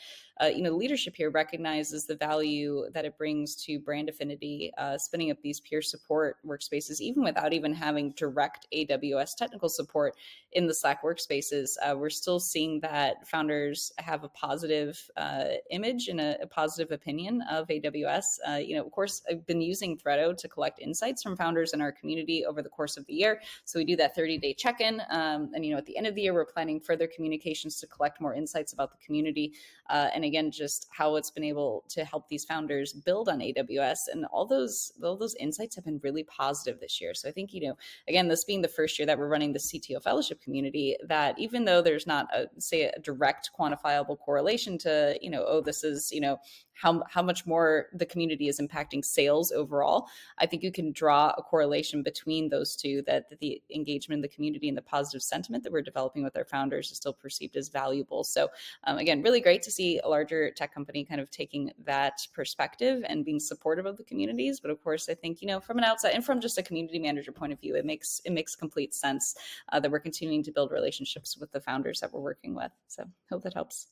uh, 0.43 0.47
you 0.47 0.63
know, 0.63 0.71
leadership 0.71 1.15
here 1.17 1.31
recognizes 1.31 2.07
the 2.07 2.17
value 2.17 2.85
that 2.93 3.05
it 3.05 3.17
brings 3.17 3.55
to 3.57 3.79
brand 3.79 4.09
affinity, 4.09 4.73
uh, 4.79 4.99
spinning 4.99 5.31
up 5.31 5.39
these 5.43 5.61
peer 5.61 5.81
support 5.81 6.37
workspaces, 6.47 7.01
even 7.01 7.23
without 7.23 7.53
even 7.53 7.73
having 7.73 8.13
direct 8.13 8.67
AWS 8.73 9.35
technical 9.37 9.69
support 9.69 10.15
in 10.57 10.67
the 10.67 10.75
Slack 10.75 11.03
workspaces, 11.03 11.77
uh, 11.83 11.95
we're 11.95 12.09
still 12.09 12.41
seeing 12.41 12.81
that 12.81 13.29
founders 13.29 13.93
have 13.99 14.25
a 14.25 14.29
positive 14.31 14.99
uh, 15.19 15.45
image 15.71 16.09
and 16.09 16.19
a, 16.19 16.39
a, 16.41 16.47
positive 16.47 16.93
opinion 16.93 17.43
of 17.51 17.69
AWS. 17.69 18.39
Uh, 18.49 18.55
you 18.55 18.75
know, 18.75 18.83
of 18.83 18.91
course, 18.91 19.23
I've 19.31 19.45
been 19.47 19.61
using 19.61 19.99
Threado 19.99 20.35
to 20.35 20.49
collect 20.49 20.81
insights 20.81 21.23
from 21.23 21.37
founders 21.37 21.75
in 21.75 21.83
our 21.83 21.93
community 21.93 22.47
over 22.47 22.63
the 22.63 22.71
course 22.71 22.97
of 22.97 23.05
the 23.05 23.13
year. 23.13 23.43
So 23.67 23.79
we 23.79 23.85
do 23.85 23.97
that 23.97 24.15
30 24.15 24.39
day 24.39 24.55
check 24.55 24.81
in. 24.81 25.03
Um, 25.11 25.51
and, 25.55 25.65
you 25.65 25.73
know, 25.73 25.79
at 25.79 25.85
the 25.85 25.99
end 25.99 26.07
of 26.07 26.15
the 26.15 26.23
year, 26.23 26.33
we're 26.33 26.47
planning 26.47 26.81
further 26.81 27.07
communications 27.07 27.79
to 27.81 27.87
collect 27.87 28.19
more 28.19 28.35
insights 28.35 28.73
about 28.73 28.91
the 28.91 29.05
community. 29.05 29.53
Uh, 29.91 30.09
and 30.15 30.25
again, 30.27 30.51
just 30.51 30.87
how 30.91 31.17
it's 31.17 31.31
been 31.31 31.45
able 31.45 31.85
to 31.91 32.05
help 32.05 32.29
these 32.29 32.45
founders 32.45 32.93
build 32.93 33.29
on 33.29 33.41
AWS. 33.41 34.09
And 34.13 34.27
all 34.27 34.47
those, 34.47 34.93
all 35.03 35.17
those 35.17 35.35
insights 35.37 35.77
have 35.77 35.85
been 35.85 36.01
really 36.03 36.25
positive 36.25 36.81
this 36.81 37.01
year. 37.01 37.15
So 37.15 37.29
I 37.29 37.33
think, 37.33 37.53
you 37.53 37.69
know, 37.69 37.77
again, 38.09 38.29
this 38.29 38.45
being 38.45 38.63
the 38.63 38.69
first 38.69 38.99
year 38.99 39.07
that 39.07 39.19
we're 39.19 39.29
running 39.29 39.53
the 39.53 39.59
CTO 39.59 40.03
fellowship 40.03 40.41
community 40.41 40.97
that 41.09 41.39
even 41.39 41.65
though 41.65 41.83
there's 41.83 42.07
not 42.07 42.29
a 42.35 42.47
say 42.59 42.83
a 42.83 42.99
direct 43.01 43.51
quantifiable 43.59 44.19
correlation 44.19 44.79
to 44.79 45.19
you 45.21 45.31
know 45.31 45.45
oh 45.47 45.61
this 45.61 45.85
is 45.85 46.11
you 46.13 46.21
know 46.21 46.39
how 46.77 47.03
how 47.09 47.23
much 47.23 47.47
more 47.47 47.87
the 47.93 48.07
community 48.07 48.49
is 48.49 48.61
impacting 48.61 49.05
sales 49.05 49.51
overall. 49.51 50.09
I 50.39 50.47
think 50.47 50.63
you 50.63 50.71
can 50.71 50.93
draw 50.93 51.33
a 51.37 51.43
correlation 51.43 52.03
between 52.03 52.49
those 52.49 52.77
two 52.77 53.03
that, 53.07 53.29
that 53.31 53.41
the 53.41 53.63
engagement 53.75 54.19
in 54.19 54.23
the 54.23 54.29
community 54.29 54.69
and 54.69 54.77
the 54.77 54.83
positive 54.83 55.23
sentiment 55.23 55.65
that 55.65 55.73
we're 55.73 55.83
developing 55.83 56.23
with 56.23 56.37
our 56.37 56.45
founders 56.45 56.91
is 56.91 56.99
still 56.99 57.15
perceived 57.15 57.57
as 57.57 57.69
valuable. 57.69 58.25
So 58.25 58.49
um, 58.85 58.99
again 58.99 59.23
really 59.23 59.41
great 59.41 59.63
to 59.63 59.71
see 59.71 59.99
a 60.01 60.09
larger 60.09 60.51
tech 60.51 60.75
company 60.75 61.05
kind 61.05 61.21
of 61.21 61.31
taking 61.31 61.73
that 61.85 62.27
perspective 62.35 63.03
and 63.09 63.25
being 63.25 63.41
supportive 63.41 63.87
of 63.87 63.97
the 63.97 64.05
communities. 64.05 64.61
But 64.61 64.71
of 64.71 64.83
course 64.83 65.09
i 65.09 65.15
think 65.15 65.41
you 65.41 65.49
know 65.49 65.61
from 65.61 65.79
an 65.79 65.85
outside 65.85 66.11
and 66.11 66.25
from 66.25 66.41
just 66.41 66.59
a 66.59 66.63
community 66.63 66.99
manager 66.99 67.33
point 67.33 67.53
of 67.53 67.61
view 67.61 67.75
it 67.75 67.85
makes 67.85 68.21
it 68.25 68.33
makes 68.33 68.55
complete 68.55 68.95
sense 68.95 69.35
uh, 69.73 69.81
that 69.81 69.91
we're 69.91 70.01
continuing 70.01 70.43
to 70.43 70.53
build 70.53 70.71
relationships 70.71 71.37
with 71.37 71.51
the 71.53 71.61
founders 71.61 72.01
that 72.01 72.13
we're 72.13 72.21
working 72.21 72.55
with. 72.55 72.73
So 72.89 73.05
hope 73.31 73.43
that 73.43 73.55
helps 73.55 73.89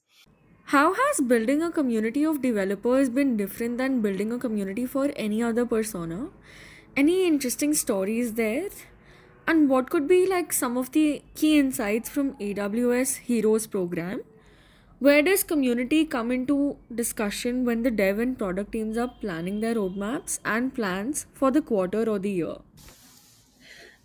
how 0.68 0.94
has 0.94 1.21
building 1.21 1.62
a 1.62 1.71
community 1.71 2.25
of 2.25 2.40
developers 2.40 3.11
been 3.11 3.37
different 3.37 3.76
than 3.76 4.00
building 4.00 4.33
a 4.33 4.38
community 4.38 4.87
for 4.87 5.11
any 5.14 5.42
other 5.42 5.66
persona? 5.66 6.28
Any 6.97 7.26
interesting 7.26 7.75
stories 7.75 8.33
there? 8.33 8.71
And 9.47 9.68
what 9.68 9.90
could 9.90 10.09
be 10.09 10.26
like 10.26 10.54
some 10.54 10.78
of 10.78 10.92
the 10.92 11.23
key 11.35 11.59
insights 11.59 12.09
from 12.09 12.33
AWS 12.37 13.16
Heroes 13.18 13.66
program? 13.66 14.23
Where 15.00 15.21
does 15.21 15.44
community 15.44 16.06
come 16.06 16.30
into 16.30 16.78
discussion 16.94 17.66
when 17.66 17.83
the 17.83 17.90
dev 17.90 18.18
and 18.18 18.38
product 18.38 18.73
teams 18.73 18.97
are 18.97 19.12
planning 19.21 19.61
their 19.61 19.75
roadmaps 19.75 20.38
and 20.47 20.75
plans 20.75 21.26
for 21.35 21.50
the 21.50 21.61
quarter 21.61 22.09
or 22.09 22.18
the 22.18 22.30
year? 22.30 22.56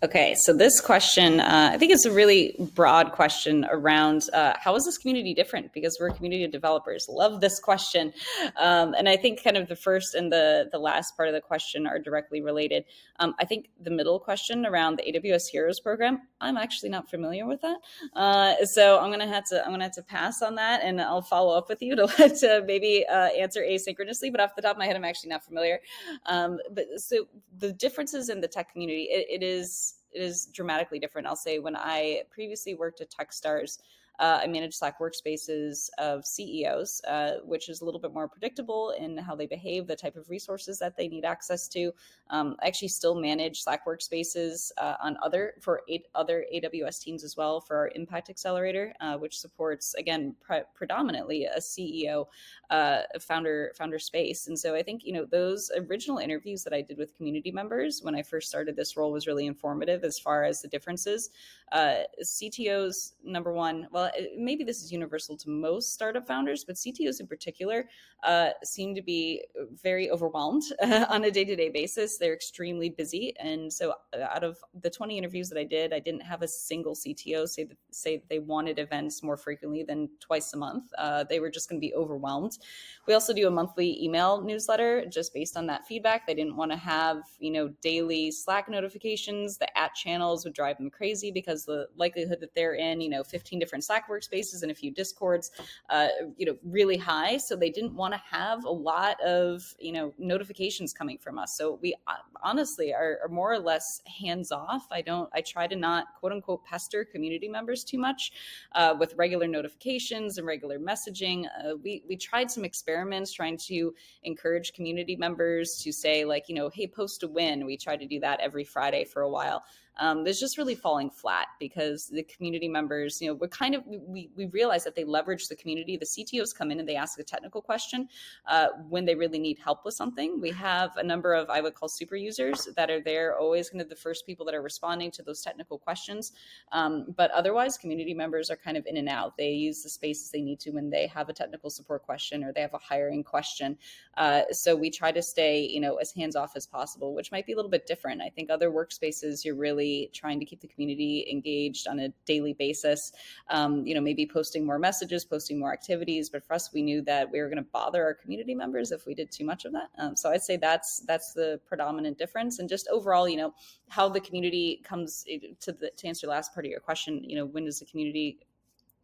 Okay, 0.02 0.34
so 0.34 0.54
this 0.54 0.80
question, 0.80 1.40
uh, 1.40 1.70
I 1.74 1.76
think 1.76 1.92
it's 1.92 2.06
a 2.06 2.10
really 2.10 2.56
broad 2.74 3.12
question 3.12 3.66
around 3.70 4.30
uh, 4.32 4.54
how 4.58 4.74
is 4.74 4.86
this 4.86 4.96
community 4.96 5.34
different? 5.34 5.74
Because 5.74 5.98
we're 6.00 6.08
a 6.08 6.14
community 6.14 6.42
of 6.42 6.50
developers. 6.50 7.04
Love 7.06 7.42
this 7.42 7.60
question, 7.60 8.14
um, 8.56 8.94
and 8.94 9.10
I 9.10 9.18
think 9.18 9.44
kind 9.44 9.58
of 9.58 9.68
the 9.68 9.76
first 9.76 10.14
and 10.14 10.32
the 10.32 10.70
the 10.72 10.78
last 10.78 11.18
part 11.18 11.28
of 11.28 11.34
the 11.34 11.42
question 11.42 11.86
are 11.86 11.98
directly 11.98 12.40
related. 12.40 12.86
Um, 13.18 13.34
I 13.38 13.44
think 13.44 13.68
the 13.78 13.90
middle 13.90 14.18
question 14.18 14.64
around 14.64 14.96
the 14.96 15.02
AWS 15.02 15.48
Heroes 15.52 15.80
program, 15.80 16.22
I'm 16.40 16.56
actually 16.56 16.88
not 16.88 17.10
familiar 17.10 17.46
with 17.46 17.60
that, 17.60 17.76
uh, 18.14 18.54
so 18.72 19.00
I'm 19.00 19.10
gonna 19.10 19.28
have 19.28 19.44
to 19.50 19.62
I'm 19.62 19.70
gonna 19.70 19.84
have 19.84 19.92
to 19.96 20.02
pass 20.02 20.40
on 20.40 20.54
that, 20.54 20.80
and 20.82 20.98
I'll 20.98 21.20
follow 21.20 21.54
up 21.54 21.68
with 21.68 21.82
you 21.82 21.94
to, 21.96 22.06
to 22.40 22.64
maybe 22.66 23.04
uh, 23.06 23.28
answer 23.38 23.60
asynchronously. 23.60 24.32
But 24.32 24.40
off 24.40 24.56
the 24.56 24.62
top 24.62 24.76
of 24.76 24.78
my 24.78 24.86
head, 24.86 24.96
I'm 24.96 25.04
actually 25.04 25.28
not 25.28 25.44
familiar. 25.44 25.78
Um, 26.24 26.56
but 26.72 26.86
so 26.96 27.26
the 27.58 27.74
differences 27.74 28.30
in 28.30 28.40
the 28.40 28.48
tech 28.48 28.72
community, 28.72 29.02
it, 29.10 29.42
it 29.42 29.44
is 29.44 29.89
it 30.12 30.22
is 30.22 30.46
dramatically 30.46 30.98
different. 30.98 31.26
I'll 31.26 31.36
say 31.36 31.58
when 31.58 31.76
I 31.76 32.22
previously 32.30 32.74
worked 32.74 33.00
at 33.00 33.10
Techstars, 33.10 33.78
uh, 34.20 34.40
I 34.42 34.46
manage 34.46 34.74
Slack 34.74 34.98
workspaces 34.98 35.88
of 35.96 36.26
CEOs, 36.26 37.00
uh, 37.08 37.36
which 37.42 37.70
is 37.70 37.80
a 37.80 37.86
little 37.86 37.98
bit 37.98 38.12
more 38.12 38.28
predictable 38.28 38.90
in 38.90 39.16
how 39.16 39.34
they 39.34 39.46
behave, 39.46 39.86
the 39.86 39.96
type 39.96 40.14
of 40.14 40.28
resources 40.28 40.78
that 40.78 40.94
they 40.94 41.08
need 41.08 41.24
access 41.24 41.66
to. 41.68 41.90
Um, 42.28 42.54
I 42.62 42.66
actually 42.66 42.88
still 42.88 43.14
manage 43.14 43.62
Slack 43.62 43.86
workspaces 43.86 44.72
uh, 44.76 44.96
on 45.02 45.16
other 45.22 45.54
for 45.62 45.80
eight 45.88 46.06
other 46.14 46.44
AWS 46.54 47.00
teams 47.00 47.24
as 47.24 47.34
well 47.34 47.62
for 47.62 47.76
our 47.76 47.90
Impact 47.94 48.28
Accelerator, 48.28 48.92
uh, 49.00 49.16
which 49.16 49.38
supports 49.40 49.94
again 49.94 50.36
pre- 50.42 50.62
predominantly 50.74 51.46
a 51.46 51.58
CEO 51.58 52.26
uh, 52.68 53.00
founder 53.18 53.72
founder 53.74 53.98
space. 53.98 54.48
And 54.48 54.58
so 54.58 54.74
I 54.74 54.82
think 54.82 55.02
you 55.02 55.14
know 55.14 55.24
those 55.24 55.70
original 55.88 56.18
interviews 56.18 56.62
that 56.64 56.74
I 56.74 56.82
did 56.82 56.98
with 56.98 57.16
community 57.16 57.50
members 57.50 58.02
when 58.02 58.14
I 58.14 58.22
first 58.22 58.50
started 58.50 58.76
this 58.76 58.98
role 58.98 59.12
was 59.12 59.26
really 59.26 59.46
informative 59.46 60.04
as 60.04 60.18
far 60.18 60.44
as 60.44 60.60
the 60.60 60.68
differences. 60.68 61.30
Uh, 61.72 62.00
CTOs 62.22 63.12
number 63.24 63.52
one, 63.52 63.88
well 63.90 64.09
maybe 64.36 64.64
this 64.64 64.82
is 64.82 64.92
universal 64.92 65.36
to 65.38 65.50
most 65.50 65.92
startup 65.92 66.26
founders, 66.26 66.64
but 66.64 66.76
CTOs 66.76 67.20
in 67.20 67.26
particular 67.26 67.88
uh, 68.24 68.50
seem 68.64 68.94
to 68.94 69.02
be 69.02 69.44
very 69.82 70.10
overwhelmed 70.10 70.62
on 70.82 71.24
a 71.24 71.30
day 71.30 71.44
to 71.44 71.56
day 71.56 71.68
basis. 71.68 72.18
They're 72.18 72.34
extremely 72.34 72.90
busy. 72.90 73.34
And 73.38 73.72
so, 73.72 73.94
uh, 74.12 74.22
out 74.22 74.44
of 74.44 74.58
the 74.82 74.90
20 74.90 75.16
interviews 75.16 75.48
that 75.48 75.58
I 75.58 75.64
did, 75.64 75.92
I 75.92 75.98
didn't 75.98 76.22
have 76.22 76.42
a 76.42 76.48
single 76.48 76.94
CTO 76.94 77.48
say 77.48 77.64
that, 77.64 77.76
say 77.90 78.16
that 78.18 78.28
they 78.28 78.38
wanted 78.38 78.78
events 78.78 79.22
more 79.22 79.36
frequently 79.36 79.82
than 79.82 80.08
twice 80.20 80.52
a 80.52 80.56
month. 80.56 80.84
Uh, 80.98 81.24
they 81.24 81.40
were 81.40 81.50
just 81.50 81.68
going 81.68 81.80
to 81.80 81.86
be 81.86 81.94
overwhelmed. 81.94 82.58
We 83.06 83.14
also 83.14 83.32
do 83.32 83.46
a 83.46 83.50
monthly 83.50 84.02
email 84.02 84.42
newsletter 84.42 85.06
just 85.06 85.32
based 85.34 85.56
on 85.56 85.66
that 85.66 85.86
feedback. 85.86 86.26
They 86.26 86.34
didn't 86.34 86.56
want 86.56 86.70
to 86.72 86.76
have, 86.76 87.22
you 87.38 87.50
know, 87.50 87.68
daily 87.80 88.30
Slack 88.30 88.68
notifications. 88.68 89.58
The 89.58 89.78
at 89.78 89.94
channels 89.94 90.44
would 90.44 90.54
drive 90.54 90.78
them 90.78 90.90
crazy 90.90 91.30
because 91.30 91.64
the 91.64 91.88
likelihood 91.96 92.40
that 92.40 92.54
they're 92.54 92.74
in, 92.74 93.00
you 93.00 93.08
know, 93.08 93.24
15 93.24 93.58
different 93.58 93.84
Slack 93.84 93.99
workspaces 94.08 94.62
and 94.62 94.70
a 94.70 94.74
few 94.74 94.90
discords, 94.90 95.50
uh, 95.88 96.08
you 96.36 96.46
know, 96.46 96.56
really 96.64 96.96
high. 96.96 97.36
So 97.36 97.56
they 97.56 97.70
didn't 97.70 97.94
want 97.94 98.14
to 98.14 98.20
have 98.30 98.64
a 98.64 98.70
lot 98.70 99.20
of, 99.20 99.74
you 99.78 99.92
know, 99.92 100.12
notifications 100.18 100.92
coming 100.92 101.18
from 101.18 101.38
us. 101.38 101.56
So 101.56 101.78
we 101.82 101.94
uh, 102.06 102.14
honestly 102.42 102.92
are, 102.92 103.18
are 103.22 103.28
more 103.28 103.52
or 103.52 103.58
less 103.58 104.02
hands 104.06 104.52
off. 104.52 104.86
I 104.90 105.02
don't, 105.02 105.28
I 105.34 105.40
try 105.40 105.66
to 105.66 105.76
not 105.76 106.06
quote 106.18 106.32
unquote 106.32 106.64
pester 106.64 107.04
community 107.04 107.48
members 107.48 107.84
too 107.84 107.98
much 107.98 108.32
uh, 108.72 108.94
with 108.98 109.14
regular 109.16 109.46
notifications 109.46 110.38
and 110.38 110.46
regular 110.46 110.78
messaging. 110.78 111.46
Uh, 111.46 111.76
we, 111.82 112.02
we 112.08 112.16
tried 112.16 112.50
some 112.50 112.64
experiments 112.64 113.32
trying 113.32 113.56
to 113.58 113.94
encourage 114.22 114.72
community 114.72 115.16
members 115.16 115.80
to 115.82 115.92
say 115.92 116.24
like, 116.24 116.48
you 116.48 116.54
know, 116.54 116.68
hey, 116.68 116.86
post 116.86 117.22
a 117.22 117.28
win. 117.28 117.66
We 117.66 117.76
tried 117.76 118.00
to 118.00 118.06
do 118.06 118.20
that 118.20 118.40
every 118.40 118.64
Friday 118.64 119.04
for 119.04 119.22
a 119.22 119.28
while 119.28 119.64
um, 119.98 120.26
is 120.26 120.40
just 120.40 120.56
really 120.56 120.74
falling 120.74 121.10
flat 121.10 121.48
because 121.58 122.08
the 122.08 122.22
community 122.22 122.68
members, 122.68 123.20
you 123.20 123.28
know, 123.28 123.34
we're 123.34 123.48
kind 123.48 123.74
of 123.74 123.82
we 123.86 124.30
we 124.36 124.46
realize 124.46 124.84
that 124.84 124.94
they 124.94 125.04
leverage 125.04 125.48
the 125.48 125.56
community. 125.56 125.96
The 125.96 126.06
CTOs 126.06 126.54
come 126.56 126.70
in 126.70 126.80
and 126.80 126.88
they 126.88 126.96
ask 126.96 127.18
a 127.18 127.22
technical 127.22 127.60
question 127.60 128.08
uh, 128.48 128.68
when 128.88 129.04
they 129.04 129.14
really 129.14 129.38
need 129.38 129.58
help 129.58 129.84
with 129.84 129.94
something. 129.94 130.40
We 130.40 130.50
have 130.52 130.96
a 130.96 131.02
number 131.02 131.34
of 131.34 131.50
I 131.50 131.60
would 131.60 131.74
call 131.74 131.88
super 131.88 132.16
users 132.16 132.68
that 132.76 132.90
are 132.90 133.00
there, 133.00 133.38
always 133.38 133.68
kind 133.70 133.82
of 133.82 133.88
the 133.88 133.96
first 133.96 134.26
people 134.26 134.46
that 134.46 134.54
are 134.54 134.62
responding 134.62 135.10
to 135.12 135.22
those 135.22 135.42
technical 135.42 135.78
questions. 135.78 136.32
Um, 136.72 137.06
but 137.16 137.30
otherwise, 137.32 137.76
community 137.76 138.14
members 138.14 138.50
are 138.50 138.56
kind 138.56 138.76
of 138.76 138.86
in 138.86 138.96
and 138.96 139.08
out. 139.08 139.36
They 139.36 139.50
use 139.50 139.82
the 139.82 139.90
spaces 139.90 140.30
they 140.30 140.42
need 140.42 140.60
to 140.60 140.70
when 140.70 140.90
they 140.90 141.06
have 141.08 141.28
a 141.28 141.32
technical 141.32 141.70
support 141.70 142.02
question 142.04 142.44
or 142.44 142.52
they 142.52 142.60
have 142.60 142.74
a 142.74 142.78
hiring 142.78 143.22
question. 143.22 143.76
Uh, 144.16 144.42
so 144.50 144.76
we 144.76 144.90
try 144.90 145.12
to 145.12 145.22
stay, 145.22 145.60
you 145.60 145.80
know, 145.80 145.96
as 145.96 146.12
hands 146.12 146.36
off 146.36 146.52
as 146.56 146.66
possible, 146.66 147.14
which 147.14 147.32
might 147.32 147.46
be 147.46 147.52
a 147.52 147.56
little 147.56 147.70
bit 147.70 147.86
different. 147.86 148.22
I 148.22 148.28
think 148.28 148.50
other 148.50 148.70
workspaces 148.70 149.44
you're 149.44 149.54
really 149.54 149.79
trying 150.12 150.38
to 150.40 150.46
keep 150.46 150.60
the 150.60 150.66
community 150.68 151.26
engaged 151.30 151.86
on 151.88 152.00
a 152.00 152.08
daily 152.24 152.52
basis. 152.52 153.12
Um, 153.48 153.86
you 153.86 153.94
know, 153.94 154.00
maybe 154.00 154.26
posting 154.26 154.64
more 154.64 154.78
messages, 154.78 155.24
posting 155.24 155.58
more 155.58 155.72
activities. 155.72 156.28
But 156.28 156.44
for 156.44 156.54
us, 156.54 156.72
we 156.72 156.82
knew 156.82 157.02
that 157.02 157.30
we 157.30 157.40
were 157.40 157.48
going 157.48 157.62
to 157.62 157.70
bother 157.72 158.02
our 158.02 158.14
community 158.14 158.54
members 158.54 158.92
if 158.92 159.06
we 159.06 159.14
did 159.14 159.30
too 159.30 159.44
much 159.44 159.64
of 159.64 159.72
that. 159.72 159.88
Um, 159.98 160.16
so 160.16 160.30
I'd 160.30 160.42
say 160.42 160.56
that's 160.56 161.00
that's 161.00 161.32
the 161.32 161.60
predominant 161.66 162.18
difference. 162.18 162.58
And 162.58 162.68
just 162.68 162.88
overall, 162.88 163.28
you 163.28 163.36
know, 163.36 163.54
how 163.88 164.08
the 164.08 164.20
community 164.20 164.80
comes 164.84 165.24
eh, 165.28 165.38
to 165.60 165.72
the 165.72 165.90
to 165.96 166.08
answer 166.08 166.26
the 166.26 166.30
last 166.32 166.54
part 166.54 166.66
of 166.66 166.70
your 166.70 166.80
question. 166.80 167.22
You 167.24 167.36
know, 167.36 167.46
when 167.46 167.64
does 167.64 167.80
the 167.80 167.86
community 167.86 168.38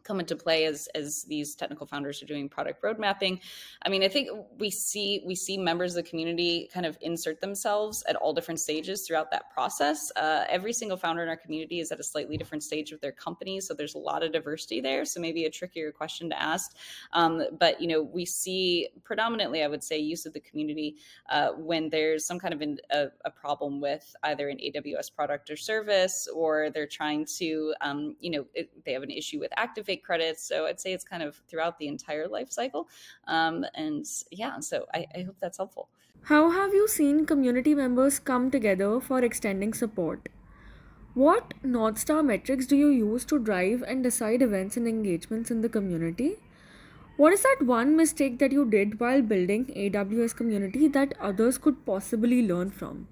come 0.06 0.20
into 0.20 0.36
play 0.36 0.64
as 0.64 0.88
as 0.94 1.24
these 1.24 1.54
technical 1.54 1.86
founders 1.86 2.22
are 2.22 2.26
doing 2.26 2.48
product 2.48 2.82
road 2.82 2.98
mapping. 2.98 3.40
I 3.84 3.88
mean 3.88 4.02
i 4.02 4.08
think 4.08 4.28
we 4.58 4.70
see 4.70 5.22
we 5.26 5.34
see 5.34 5.56
members 5.58 5.96
of 5.96 6.04
the 6.04 6.08
community 6.08 6.70
kind 6.72 6.86
of 6.86 6.96
insert 7.00 7.40
themselves 7.40 8.04
at 8.08 8.16
all 8.16 8.32
different 8.32 8.60
stages 8.60 9.06
throughout 9.06 9.30
that 9.30 9.50
process. 9.52 10.12
Uh, 10.16 10.44
every 10.48 10.72
single 10.72 10.96
founder 10.96 11.22
in 11.22 11.28
our 11.28 11.36
community 11.36 11.80
is 11.80 11.90
at 11.92 12.00
a 12.00 12.02
slightly 12.02 12.36
different 12.36 12.62
stage 12.62 12.92
of 12.92 13.00
their 13.00 13.12
company 13.12 13.60
so 13.60 13.74
there's 13.74 13.94
a 13.94 13.98
lot 13.98 14.22
of 14.22 14.32
diversity 14.32 14.80
there 14.80 15.04
so 15.04 15.20
maybe 15.20 15.44
a 15.44 15.50
trickier 15.50 15.90
question 15.92 16.30
to 16.30 16.40
ask. 16.40 16.76
Um, 17.12 17.42
but 17.58 17.80
you 17.80 17.88
know 17.88 18.02
we 18.02 18.24
see 18.24 18.88
predominantly 19.04 19.62
i 19.62 19.68
would 19.68 19.82
say 19.82 19.98
use 19.98 20.26
of 20.26 20.32
the 20.32 20.40
community 20.40 20.96
uh, 21.30 21.50
when 21.52 21.88
there's 21.90 22.24
some 22.24 22.38
kind 22.38 22.54
of 22.54 22.60
an, 22.60 22.78
a, 22.90 23.06
a, 23.24 23.30
problem 23.30 23.80
with 23.80 24.14
either 24.24 24.48
an 24.48 24.58
aws 24.58 25.14
product 25.14 25.50
or 25.50 25.56
service 25.56 26.28
or 26.34 26.70
they're 26.70 26.86
trying 26.86 27.24
to 27.24 27.74
um, 27.80 28.16
you 28.20 28.30
know 28.30 28.46
it, 28.54 28.70
they 28.84 28.92
have 28.92 29.02
an 29.02 29.10
issue 29.10 29.38
with 29.38 29.52
activate 29.56 29.95
credits. 30.02 30.42
So 30.42 30.66
I'd 30.66 30.80
say 30.80 30.92
it's 30.92 31.04
kind 31.04 31.22
of 31.22 31.36
throughout 31.48 31.78
the 31.78 31.88
entire 31.88 32.28
life 32.28 32.50
cycle. 32.50 32.88
Um, 33.26 33.64
and 33.74 34.04
yeah, 34.30 34.60
so 34.60 34.86
I, 34.94 35.06
I 35.14 35.22
hope 35.22 35.36
that's 35.40 35.58
helpful. 35.58 35.88
How 36.24 36.50
have 36.50 36.74
you 36.74 36.86
seen 36.88 37.24
community 37.24 37.74
members 37.74 38.18
come 38.18 38.50
together 38.50 39.00
for 39.00 39.24
extending 39.24 39.72
support? 39.72 40.28
What 41.14 41.54
North 41.64 41.98
Star 41.98 42.22
metrics 42.22 42.66
do 42.66 42.76
you 42.76 42.88
use 42.88 43.24
to 43.26 43.38
drive 43.38 43.82
and 43.82 44.02
decide 44.04 44.42
events 44.42 44.76
and 44.76 44.88
engagements 44.88 45.50
in 45.50 45.62
the 45.62 45.68
community? 45.68 46.36
What 47.16 47.32
is 47.32 47.42
that 47.42 47.62
one 47.62 47.96
mistake 47.96 48.38
that 48.40 48.52
you 48.52 48.64
did 48.70 49.00
while 49.00 49.22
building 49.22 49.66
AWS 49.66 50.36
community 50.36 50.88
that 50.88 51.14
others 51.20 51.58
could 51.58 51.86
possibly 51.86 52.46
learn 52.46 52.70
from? 52.70 53.08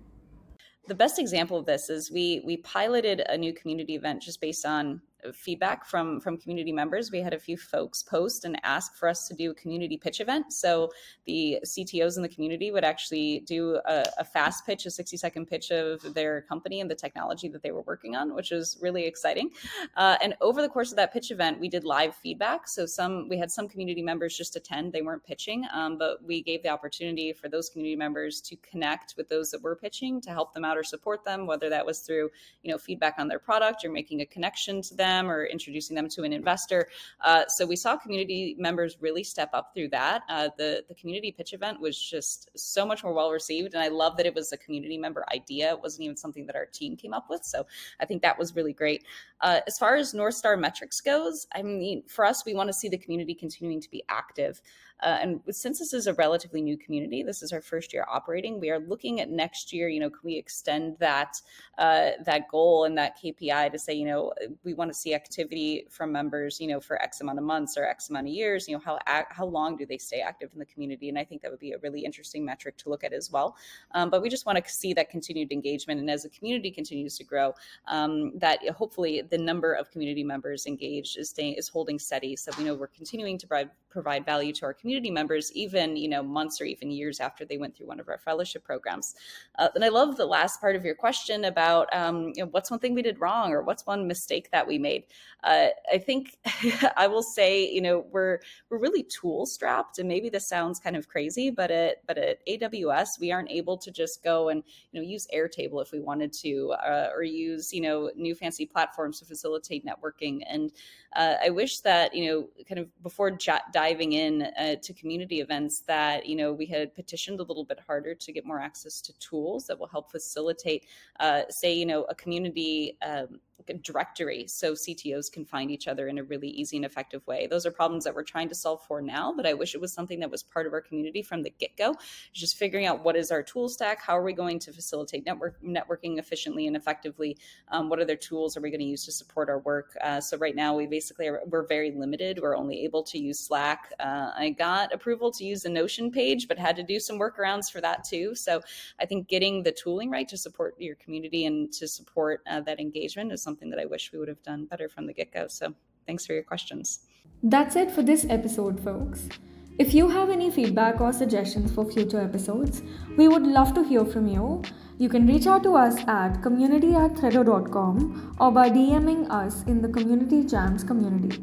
The 0.86 0.94
best 0.94 1.18
example 1.18 1.58
of 1.58 1.66
this 1.66 1.88
is 1.88 2.10
we 2.10 2.40
we 2.44 2.56
piloted 2.58 3.20
a 3.20 3.38
new 3.38 3.52
community 3.54 3.94
event 3.94 4.22
just 4.22 4.40
based 4.40 4.66
on 4.66 5.02
feedback 5.33 5.87
from 5.87 6.21
from 6.21 6.37
community 6.37 6.73
members. 6.73 7.11
We 7.11 7.21
had 7.21 7.35
a 7.35 7.38
few 7.38 7.57
folks 7.57 8.02
post 8.02 8.45
and 8.45 8.59
ask 8.62 8.95
for 8.97 9.09
us 9.09 9.28
to 9.28 9.35
do 9.35 9.50
a 9.50 9.54
community 9.54 9.97
pitch 9.97 10.21
event. 10.21 10.52
So 10.52 10.90
the 11.26 11.59
CTOs 11.64 12.16
in 12.16 12.23
the 12.23 12.28
community 12.28 12.71
would 12.71 12.85
actually 12.85 13.40
do 13.40 13.81
a, 13.87 14.04
a 14.19 14.25
fast 14.25 14.66
pitch, 14.66 14.87
a 14.87 14.90
60 14.90 15.16
second 15.16 15.47
pitch 15.47 15.71
of 15.71 16.14
their 16.14 16.43
company 16.43 16.81
and 16.81 16.90
the 16.90 16.95
technology 16.95 17.49
that 17.49 17.62
they 17.62 17.71
were 17.71 17.83
working 17.83 18.16
on, 18.16 18.35
which 18.35 18.50
was 18.50 18.78
really 18.81 19.07
exciting. 19.07 19.50
Uh, 19.97 20.16
and 20.23 20.35
over 20.40 20.62
the 20.62 20.69
course 20.69 20.90
of 20.90 20.97
that 20.97 21.12
pitch 21.12 21.31
event, 21.31 21.61
we 21.61 21.69
did 21.69 21.85
live 21.85 22.14
feedback. 22.14 22.69
So 22.69 22.87
some 22.87 23.28
we 23.28 23.38
had 23.38 23.50
some 23.50 23.69
community 23.69 24.02
members 24.02 24.37
just 24.37 24.57
attend; 24.57 24.93
they 24.93 25.02
weren't 25.02 25.25
pitching, 25.25 25.64
um, 25.73 25.99
but 25.99 26.23
we 26.25 26.43
gave 26.43 26.62
the 26.62 26.69
opportunity 26.69 27.33
for 27.33 27.49
those 27.49 27.69
community 27.69 27.97
members 27.97 28.40
to 28.43 28.57
connect 28.57 29.14
with 29.16 29.28
those 29.28 29.50
that 29.50 29.62
were 29.62 29.76
pitching 29.76 30.21
to 30.23 30.31
help 30.31 30.52
them 30.54 30.64
out 30.64 30.76
or 30.76 30.83
support 30.85 31.25
them, 31.25 31.47
whether 31.47 31.69
that 31.71 31.85
was 31.85 32.00
through 32.00 32.31
you 32.62 32.71
know 32.71 32.78
feedback 32.78 33.14
on 33.19 33.28
their 33.28 33.38
product 33.38 33.85
or 33.85 33.90
making 33.90 34.21
a 34.21 34.26
connection 34.26 34.83
to 34.83 34.95
them 34.95 35.13
them 35.14 35.30
or 35.30 35.47
introducing 35.47 35.94
them 35.94 36.09
to 36.09 36.23
an 36.23 36.33
investor. 36.33 36.88
Uh, 37.21 37.44
so 37.49 37.66
we 37.66 37.76
saw 37.76 37.97
community 37.97 38.56
members 38.59 38.97
really 39.00 39.25
step 39.25 39.50
up 39.52 39.73
through 39.75 39.88
that. 39.88 40.23
Uh, 40.28 40.49
the 40.59 40.85
the 40.88 40.94
community 40.94 41.33
pitch 41.33 41.52
event 41.52 41.80
was 41.80 41.97
just 41.99 42.50
so 42.56 42.85
much 42.87 43.02
more 43.04 43.12
well 43.12 43.30
received, 43.30 43.75
and 43.75 43.83
I 43.83 43.88
love 43.88 44.16
that 44.16 44.26
it 44.26 44.35
was 44.35 44.52
a 44.52 44.56
community 44.56 44.99
member 44.99 45.25
idea. 45.33 45.73
It 45.73 45.80
wasn't 45.80 46.04
even 46.04 46.16
something 46.16 46.47
that 46.47 46.56
our 46.56 46.66
team 46.66 46.97
came 46.97 47.14
up 47.14 47.26
with. 47.30 47.44
So 47.44 47.66
I 48.00 48.06
think 48.06 48.23
that 48.23 48.38
was 48.38 48.54
really 48.54 48.73
great. 48.73 49.04
Uh, 49.40 49.61
as 49.66 49.78
far 49.78 49.97
as 49.97 50.14
North 50.14 50.35
Star 50.35 50.56
metrics 50.56 51.00
goes, 51.00 51.47
I 51.54 51.62
mean, 51.62 52.02
for 52.06 52.25
us, 52.25 52.44
we 52.44 52.54
want 52.54 52.68
to 52.68 52.75
see 52.75 52.88
the 52.88 52.99
community 52.99 53.35
continuing 53.35 53.80
to 53.80 53.90
be 53.90 54.02
active. 54.09 54.61
Uh, 55.04 55.18
and 55.20 55.40
since 55.50 55.78
this 55.78 55.92
is 55.92 56.06
a 56.06 56.14
relatively 56.14 56.62
new 56.62 56.78
community, 56.78 57.23
this 57.23 57.42
is 57.42 57.52
our 57.52 57.61
first 57.61 57.92
year 57.92 58.06
operating. 58.11 58.58
We 58.58 58.70
are 58.70 58.78
looking 58.78 59.20
at 59.20 59.28
next 59.28 59.73
year. 59.73 59.88
You 59.88 60.00
know, 60.00 60.08
can 60.08 60.20
we 60.25 60.37
extend 60.37 60.96
that 60.99 61.40
uh, 61.76 62.12
that 62.25 62.49
goal 62.50 62.84
and 62.84 62.96
that 62.96 63.18
KPI 63.23 63.70
to 63.70 63.78
say, 63.78 63.92
you 63.92 64.06
know, 64.06 64.32
we 64.64 64.73
want 64.73 64.90
to 64.90 64.94
see 64.94 65.14
activity 65.14 65.87
from 65.90 66.11
members, 66.11 66.58
you 66.58 66.68
know, 66.68 66.80
for 66.80 67.00
X 67.02 67.20
amount 67.20 67.38
of 67.38 67.44
months 67.44 67.76
or 67.76 67.84
X 67.84 68.08
amount 68.08 68.28
of 68.28 68.32
years. 68.32 68.66
You 68.66 68.76
know, 68.76 68.82
how 68.84 68.99
how 69.28 69.44
long 69.44 69.76
do 69.76 69.84
they 69.84 69.99
stay 69.99 70.20
active 70.20 70.50
in 70.54 70.58
the 70.58 70.64
community? 70.64 71.11
And 71.11 71.18
I 71.18 71.25
think 71.25 71.42
that 71.42 71.50
would 71.50 71.61
be 71.61 71.73
a 71.73 71.78
really 71.78 72.00
interesting 72.00 72.42
metric 72.42 72.78
to 72.78 72.88
look 72.88 73.04
at 73.04 73.12
as 73.12 73.30
well. 73.30 73.56
Um, 73.92 74.08
but 74.08 74.23
we 74.23 74.30
just 74.30 74.46
want 74.46 74.64
to 74.64 74.73
see 74.73 74.94
that 74.94 75.11
continued 75.11 75.52
engagement, 75.52 76.00
and 76.00 76.11
as 76.11 76.23
the 76.23 76.30
community 76.30 76.70
continues 76.70 77.18
to 77.18 77.25
grow, 77.25 77.54
um, 77.88 78.32
that 78.38 78.66
hopefully 78.70 79.23
the 79.23 79.38
number 79.38 79.75
of 79.75 79.90
community 79.90 80.25
members 80.25 80.64
engaged 80.64 81.18
is 81.18 81.28
staying 81.28 81.54
is 81.54 81.68
holding 81.68 81.99
steady. 81.99 82.37
So 82.37 82.52
we 82.56 82.64
know 82.64 82.75
we're 82.75 82.87
continuing 82.87 83.37
to 83.38 83.46
provide 83.46 83.70
provide 83.94 84.26
value 84.26 84.52
to 84.52 84.66
our 84.66 84.74
community 84.74 85.10
members, 85.10 85.52
even 85.52 85.96
you 85.96 86.08
know 86.08 86.22
months 86.22 86.60
or 86.60 86.64
even 86.64 86.90
years 86.90 87.20
after 87.20 87.44
they 87.44 87.56
went 87.56 87.74
through 87.74 87.86
one 87.86 88.00
of 88.00 88.08
our 88.08 88.18
fellowship 88.18 88.64
programs. 88.64 89.14
Uh, 89.58 89.68
and 89.74 89.84
I 89.84 89.88
love 89.88 90.16
the 90.16 90.26
last 90.26 90.60
part 90.60 90.76
of 90.76 90.84
your 90.84 90.96
question 90.96 91.44
about 91.44 91.88
um, 91.94 92.32
you 92.34 92.42
know, 92.44 92.50
what's 92.50 92.70
one 92.70 92.80
thing 92.80 92.94
we 92.94 93.02
did 93.02 93.20
wrong 93.20 93.52
or 93.52 93.62
what's 93.62 93.86
one 93.86 94.06
mistake 94.06 94.50
that 94.50 94.66
we 94.66 94.78
made. 94.78 95.04
Uh, 95.44 95.68
I 95.90 95.98
think 95.98 96.36
I 96.96 97.06
will 97.06 97.22
say 97.22 97.70
you 97.70 97.80
know 97.80 98.04
we're 98.10 98.40
we're 98.68 98.78
really 98.78 99.04
tool 99.04 99.46
strapped, 99.46 99.98
and 99.98 100.08
maybe 100.08 100.28
this 100.28 100.48
sounds 100.48 100.80
kind 100.80 100.96
of 100.96 101.08
crazy, 101.08 101.50
but 101.50 101.70
at 101.70 102.04
but 102.06 102.18
at 102.18 102.44
AWS 102.46 103.20
we 103.20 103.30
aren't 103.30 103.50
able 103.50 103.78
to 103.78 103.90
just 103.92 104.24
go 104.24 104.48
and 104.48 104.62
you 104.90 105.00
know 105.00 105.06
use 105.06 105.26
Airtable 105.32 105.80
if 105.80 105.92
we 105.92 106.00
wanted 106.00 106.32
to, 106.32 106.72
uh, 106.84 107.10
or 107.14 107.22
use 107.22 107.72
you 107.72 107.80
know 107.80 108.10
new 108.16 108.34
fancy 108.34 108.66
platforms 108.66 109.20
to 109.20 109.24
facilitate 109.24 109.86
networking. 109.86 110.40
And 110.48 110.72
uh, 111.14 111.36
I 111.44 111.50
wish 111.50 111.80
that 111.80 112.14
you 112.14 112.26
know 112.26 112.64
kind 112.68 112.80
of 112.80 113.02
before 113.02 113.30
j- 113.30 113.58
diving 113.84 114.12
in 114.12 114.42
uh, 114.42 114.76
to 114.82 114.92
community 114.94 115.40
events 115.40 115.80
that 115.80 116.26
you 116.26 116.36
know 116.36 116.52
we 116.52 116.66
had 116.66 116.94
petitioned 116.94 117.38
a 117.40 117.42
little 117.42 117.64
bit 117.64 117.78
harder 117.86 118.14
to 118.14 118.32
get 118.32 118.44
more 118.46 118.60
access 118.60 119.00
to 119.00 119.12
tools 119.18 119.66
that 119.66 119.78
will 119.78 119.92
help 119.96 120.10
facilitate, 120.10 120.86
uh, 121.20 121.42
say 121.50 121.72
you 121.72 121.86
know 121.86 122.02
a 122.04 122.14
community. 122.14 122.96
Um, 123.02 123.40
directory 123.82 124.46
so 124.46 124.73
CTOs 124.73 125.32
can 125.32 125.44
find 125.44 125.70
each 125.70 125.88
other 125.88 126.08
in 126.08 126.18
a 126.18 126.25
really 126.25 126.49
easy 126.49 126.76
and 126.76 126.84
effective 126.84 127.26
way. 127.26 127.46
Those 127.46 127.64
are 127.66 127.70
problems 127.70 128.04
that 128.04 128.14
we're 128.14 128.23
trying 128.23 128.49
to 128.49 128.54
solve 128.54 128.82
for 128.82 129.00
now, 129.00 129.32
but 129.34 129.46
I 129.46 129.54
wish 129.54 129.75
it 129.75 129.80
was 129.80 129.92
something 129.92 130.20
that 130.20 130.30
was 130.30 130.42
part 130.42 130.66
of 130.66 130.73
our 130.73 130.80
community 130.80 131.23
from 131.23 131.42
the 131.42 131.50
get 131.50 131.76
go. 131.76 131.94
Just 132.32 132.56
figuring 132.56 132.87
out 132.87 133.04
what 133.04 133.16
is 133.16 133.30
our 133.30 133.42
tool 133.42 133.68
stack, 133.68 134.02
how 134.02 134.16
are 134.18 134.23
we 134.23 134.32
going 134.32 134.58
to 134.61 134.73
facilitate 134.73 135.25
network 135.25 135.62
networking 135.62 136.18
efficiently 136.18 136.66
and 136.66 136.76
effectively, 136.76 137.37
um, 137.68 137.88
what 137.88 138.00
other 138.00 138.16
tools 138.16 138.56
are 138.56 138.61
we 138.61 138.70
going 138.70 138.80
to 138.80 138.87
use 138.87 139.04
to 139.04 139.12
support 139.12 139.49
our 139.49 139.61
work. 139.61 139.96
Uh, 140.02 140.20
so 140.20 140.37
right 140.37 140.56
now 140.56 140.75
we 140.76 140.87
basically 140.87 141.28
are, 141.28 141.40
we're 141.46 141.66
very 141.66 141.90
limited. 141.92 142.40
We're 142.40 142.56
only 142.56 142.84
able 142.84 143.02
to 143.04 143.18
use 143.18 143.38
Slack. 143.40 143.92
Uh, 144.00 144.30
I 144.37 144.50
got 144.50 144.92
approval 144.92 145.30
to 145.32 145.44
use 145.44 145.62
the 145.62 145.68
Notion 145.68 146.11
page, 146.11 146.49
but 146.49 146.58
had 146.58 146.76
to 146.76 146.82
do 146.82 146.99
some 146.99 147.18
workarounds 147.18 147.70
for 147.70 147.80
that 147.80 148.04
too. 148.04 148.34
So 148.34 148.61
I 149.00 149.06
think 149.06 149.28
getting 149.28 149.62
the 149.62 149.73
tooling 149.73 150.11
right 150.11 150.28
to 150.28 150.37
support 150.37 150.75
your 150.78 150.96
community 150.96 151.46
and 151.46 151.73
to 151.75 151.87
support 151.87 152.40
uh, 152.50 152.61
that 152.62 152.80
engagement 152.80 153.32
is 153.32 153.43
something 153.44 153.70
that 153.70 153.78
I 153.78 153.84
wish 153.84 154.10
we 154.12 154.18
would 154.18 154.28
have 154.28 154.42
done 154.42 154.64
better 154.64 154.88
from 154.88 155.06
the 155.06 155.12
get 155.12 155.32
go. 155.32 155.46
So 155.46 155.74
thanks 156.06 156.26
for 156.26 156.32
your 156.32 156.42
questions. 156.42 157.00
That's 157.42 157.76
it 157.76 157.90
for 157.90 158.02
this 158.02 158.26
episode, 158.28 158.82
folks. 158.82 159.28
If 159.76 159.92
you 159.92 160.08
have 160.08 160.30
any 160.30 160.50
feedback 160.50 161.00
or 161.00 161.12
suggestions 161.12 161.72
for 161.72 161.84
future 161.84 162.20
episodes, 162.20 162.82
we 163.16 163.26
would 163.26 163.42
love 163.42 163.74
to 163.74 163.82
hear 163.82 164.04
from 164.04 164.28
you. 164.28 164.62
You 164.98 165.08
can 165.08 165.26
reach 165.26 165.48
out 165.48 165.64
to 165.64 165.74
us 165.74 165.96
at 166.06 166.42
community 166.42 166.94
at 166.94 167.14
threado.com 167.14 168.36
or 168.38 168.52
by 168.52 168.70
DMing 168.70 169.28
us 169.30 169.64
in 169.64 169.82
the 169.82 169.88
Community 169.88 170.44
Jams 170.44 170.84
community. 170.84 171.42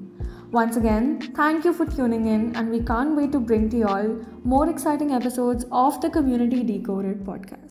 Once 0.51 0.77
again, 0.77 1.20
thank 1.36 1.65
you 1.65 1.74
for 1.74 1.86
tuning 1.86 2.27
in, 2.27 2.55
and 2.55 2.70
we 2.70 2.81
can't 2.81 3.15
wait 3.15 3.31
to 3.34 3.39
bring 3.39 3.70
to 3.70 3.77
you 3.77 3.88
all 3.88 4.25
more 4.43 4.70
exciting 4.70 5.12
episodes 5.12 5.65
of 5.72 6.00
the 6.01 6.10
Community 6.10 6.63
Decoded 6.63 7.25
podcast. 7.25 7.62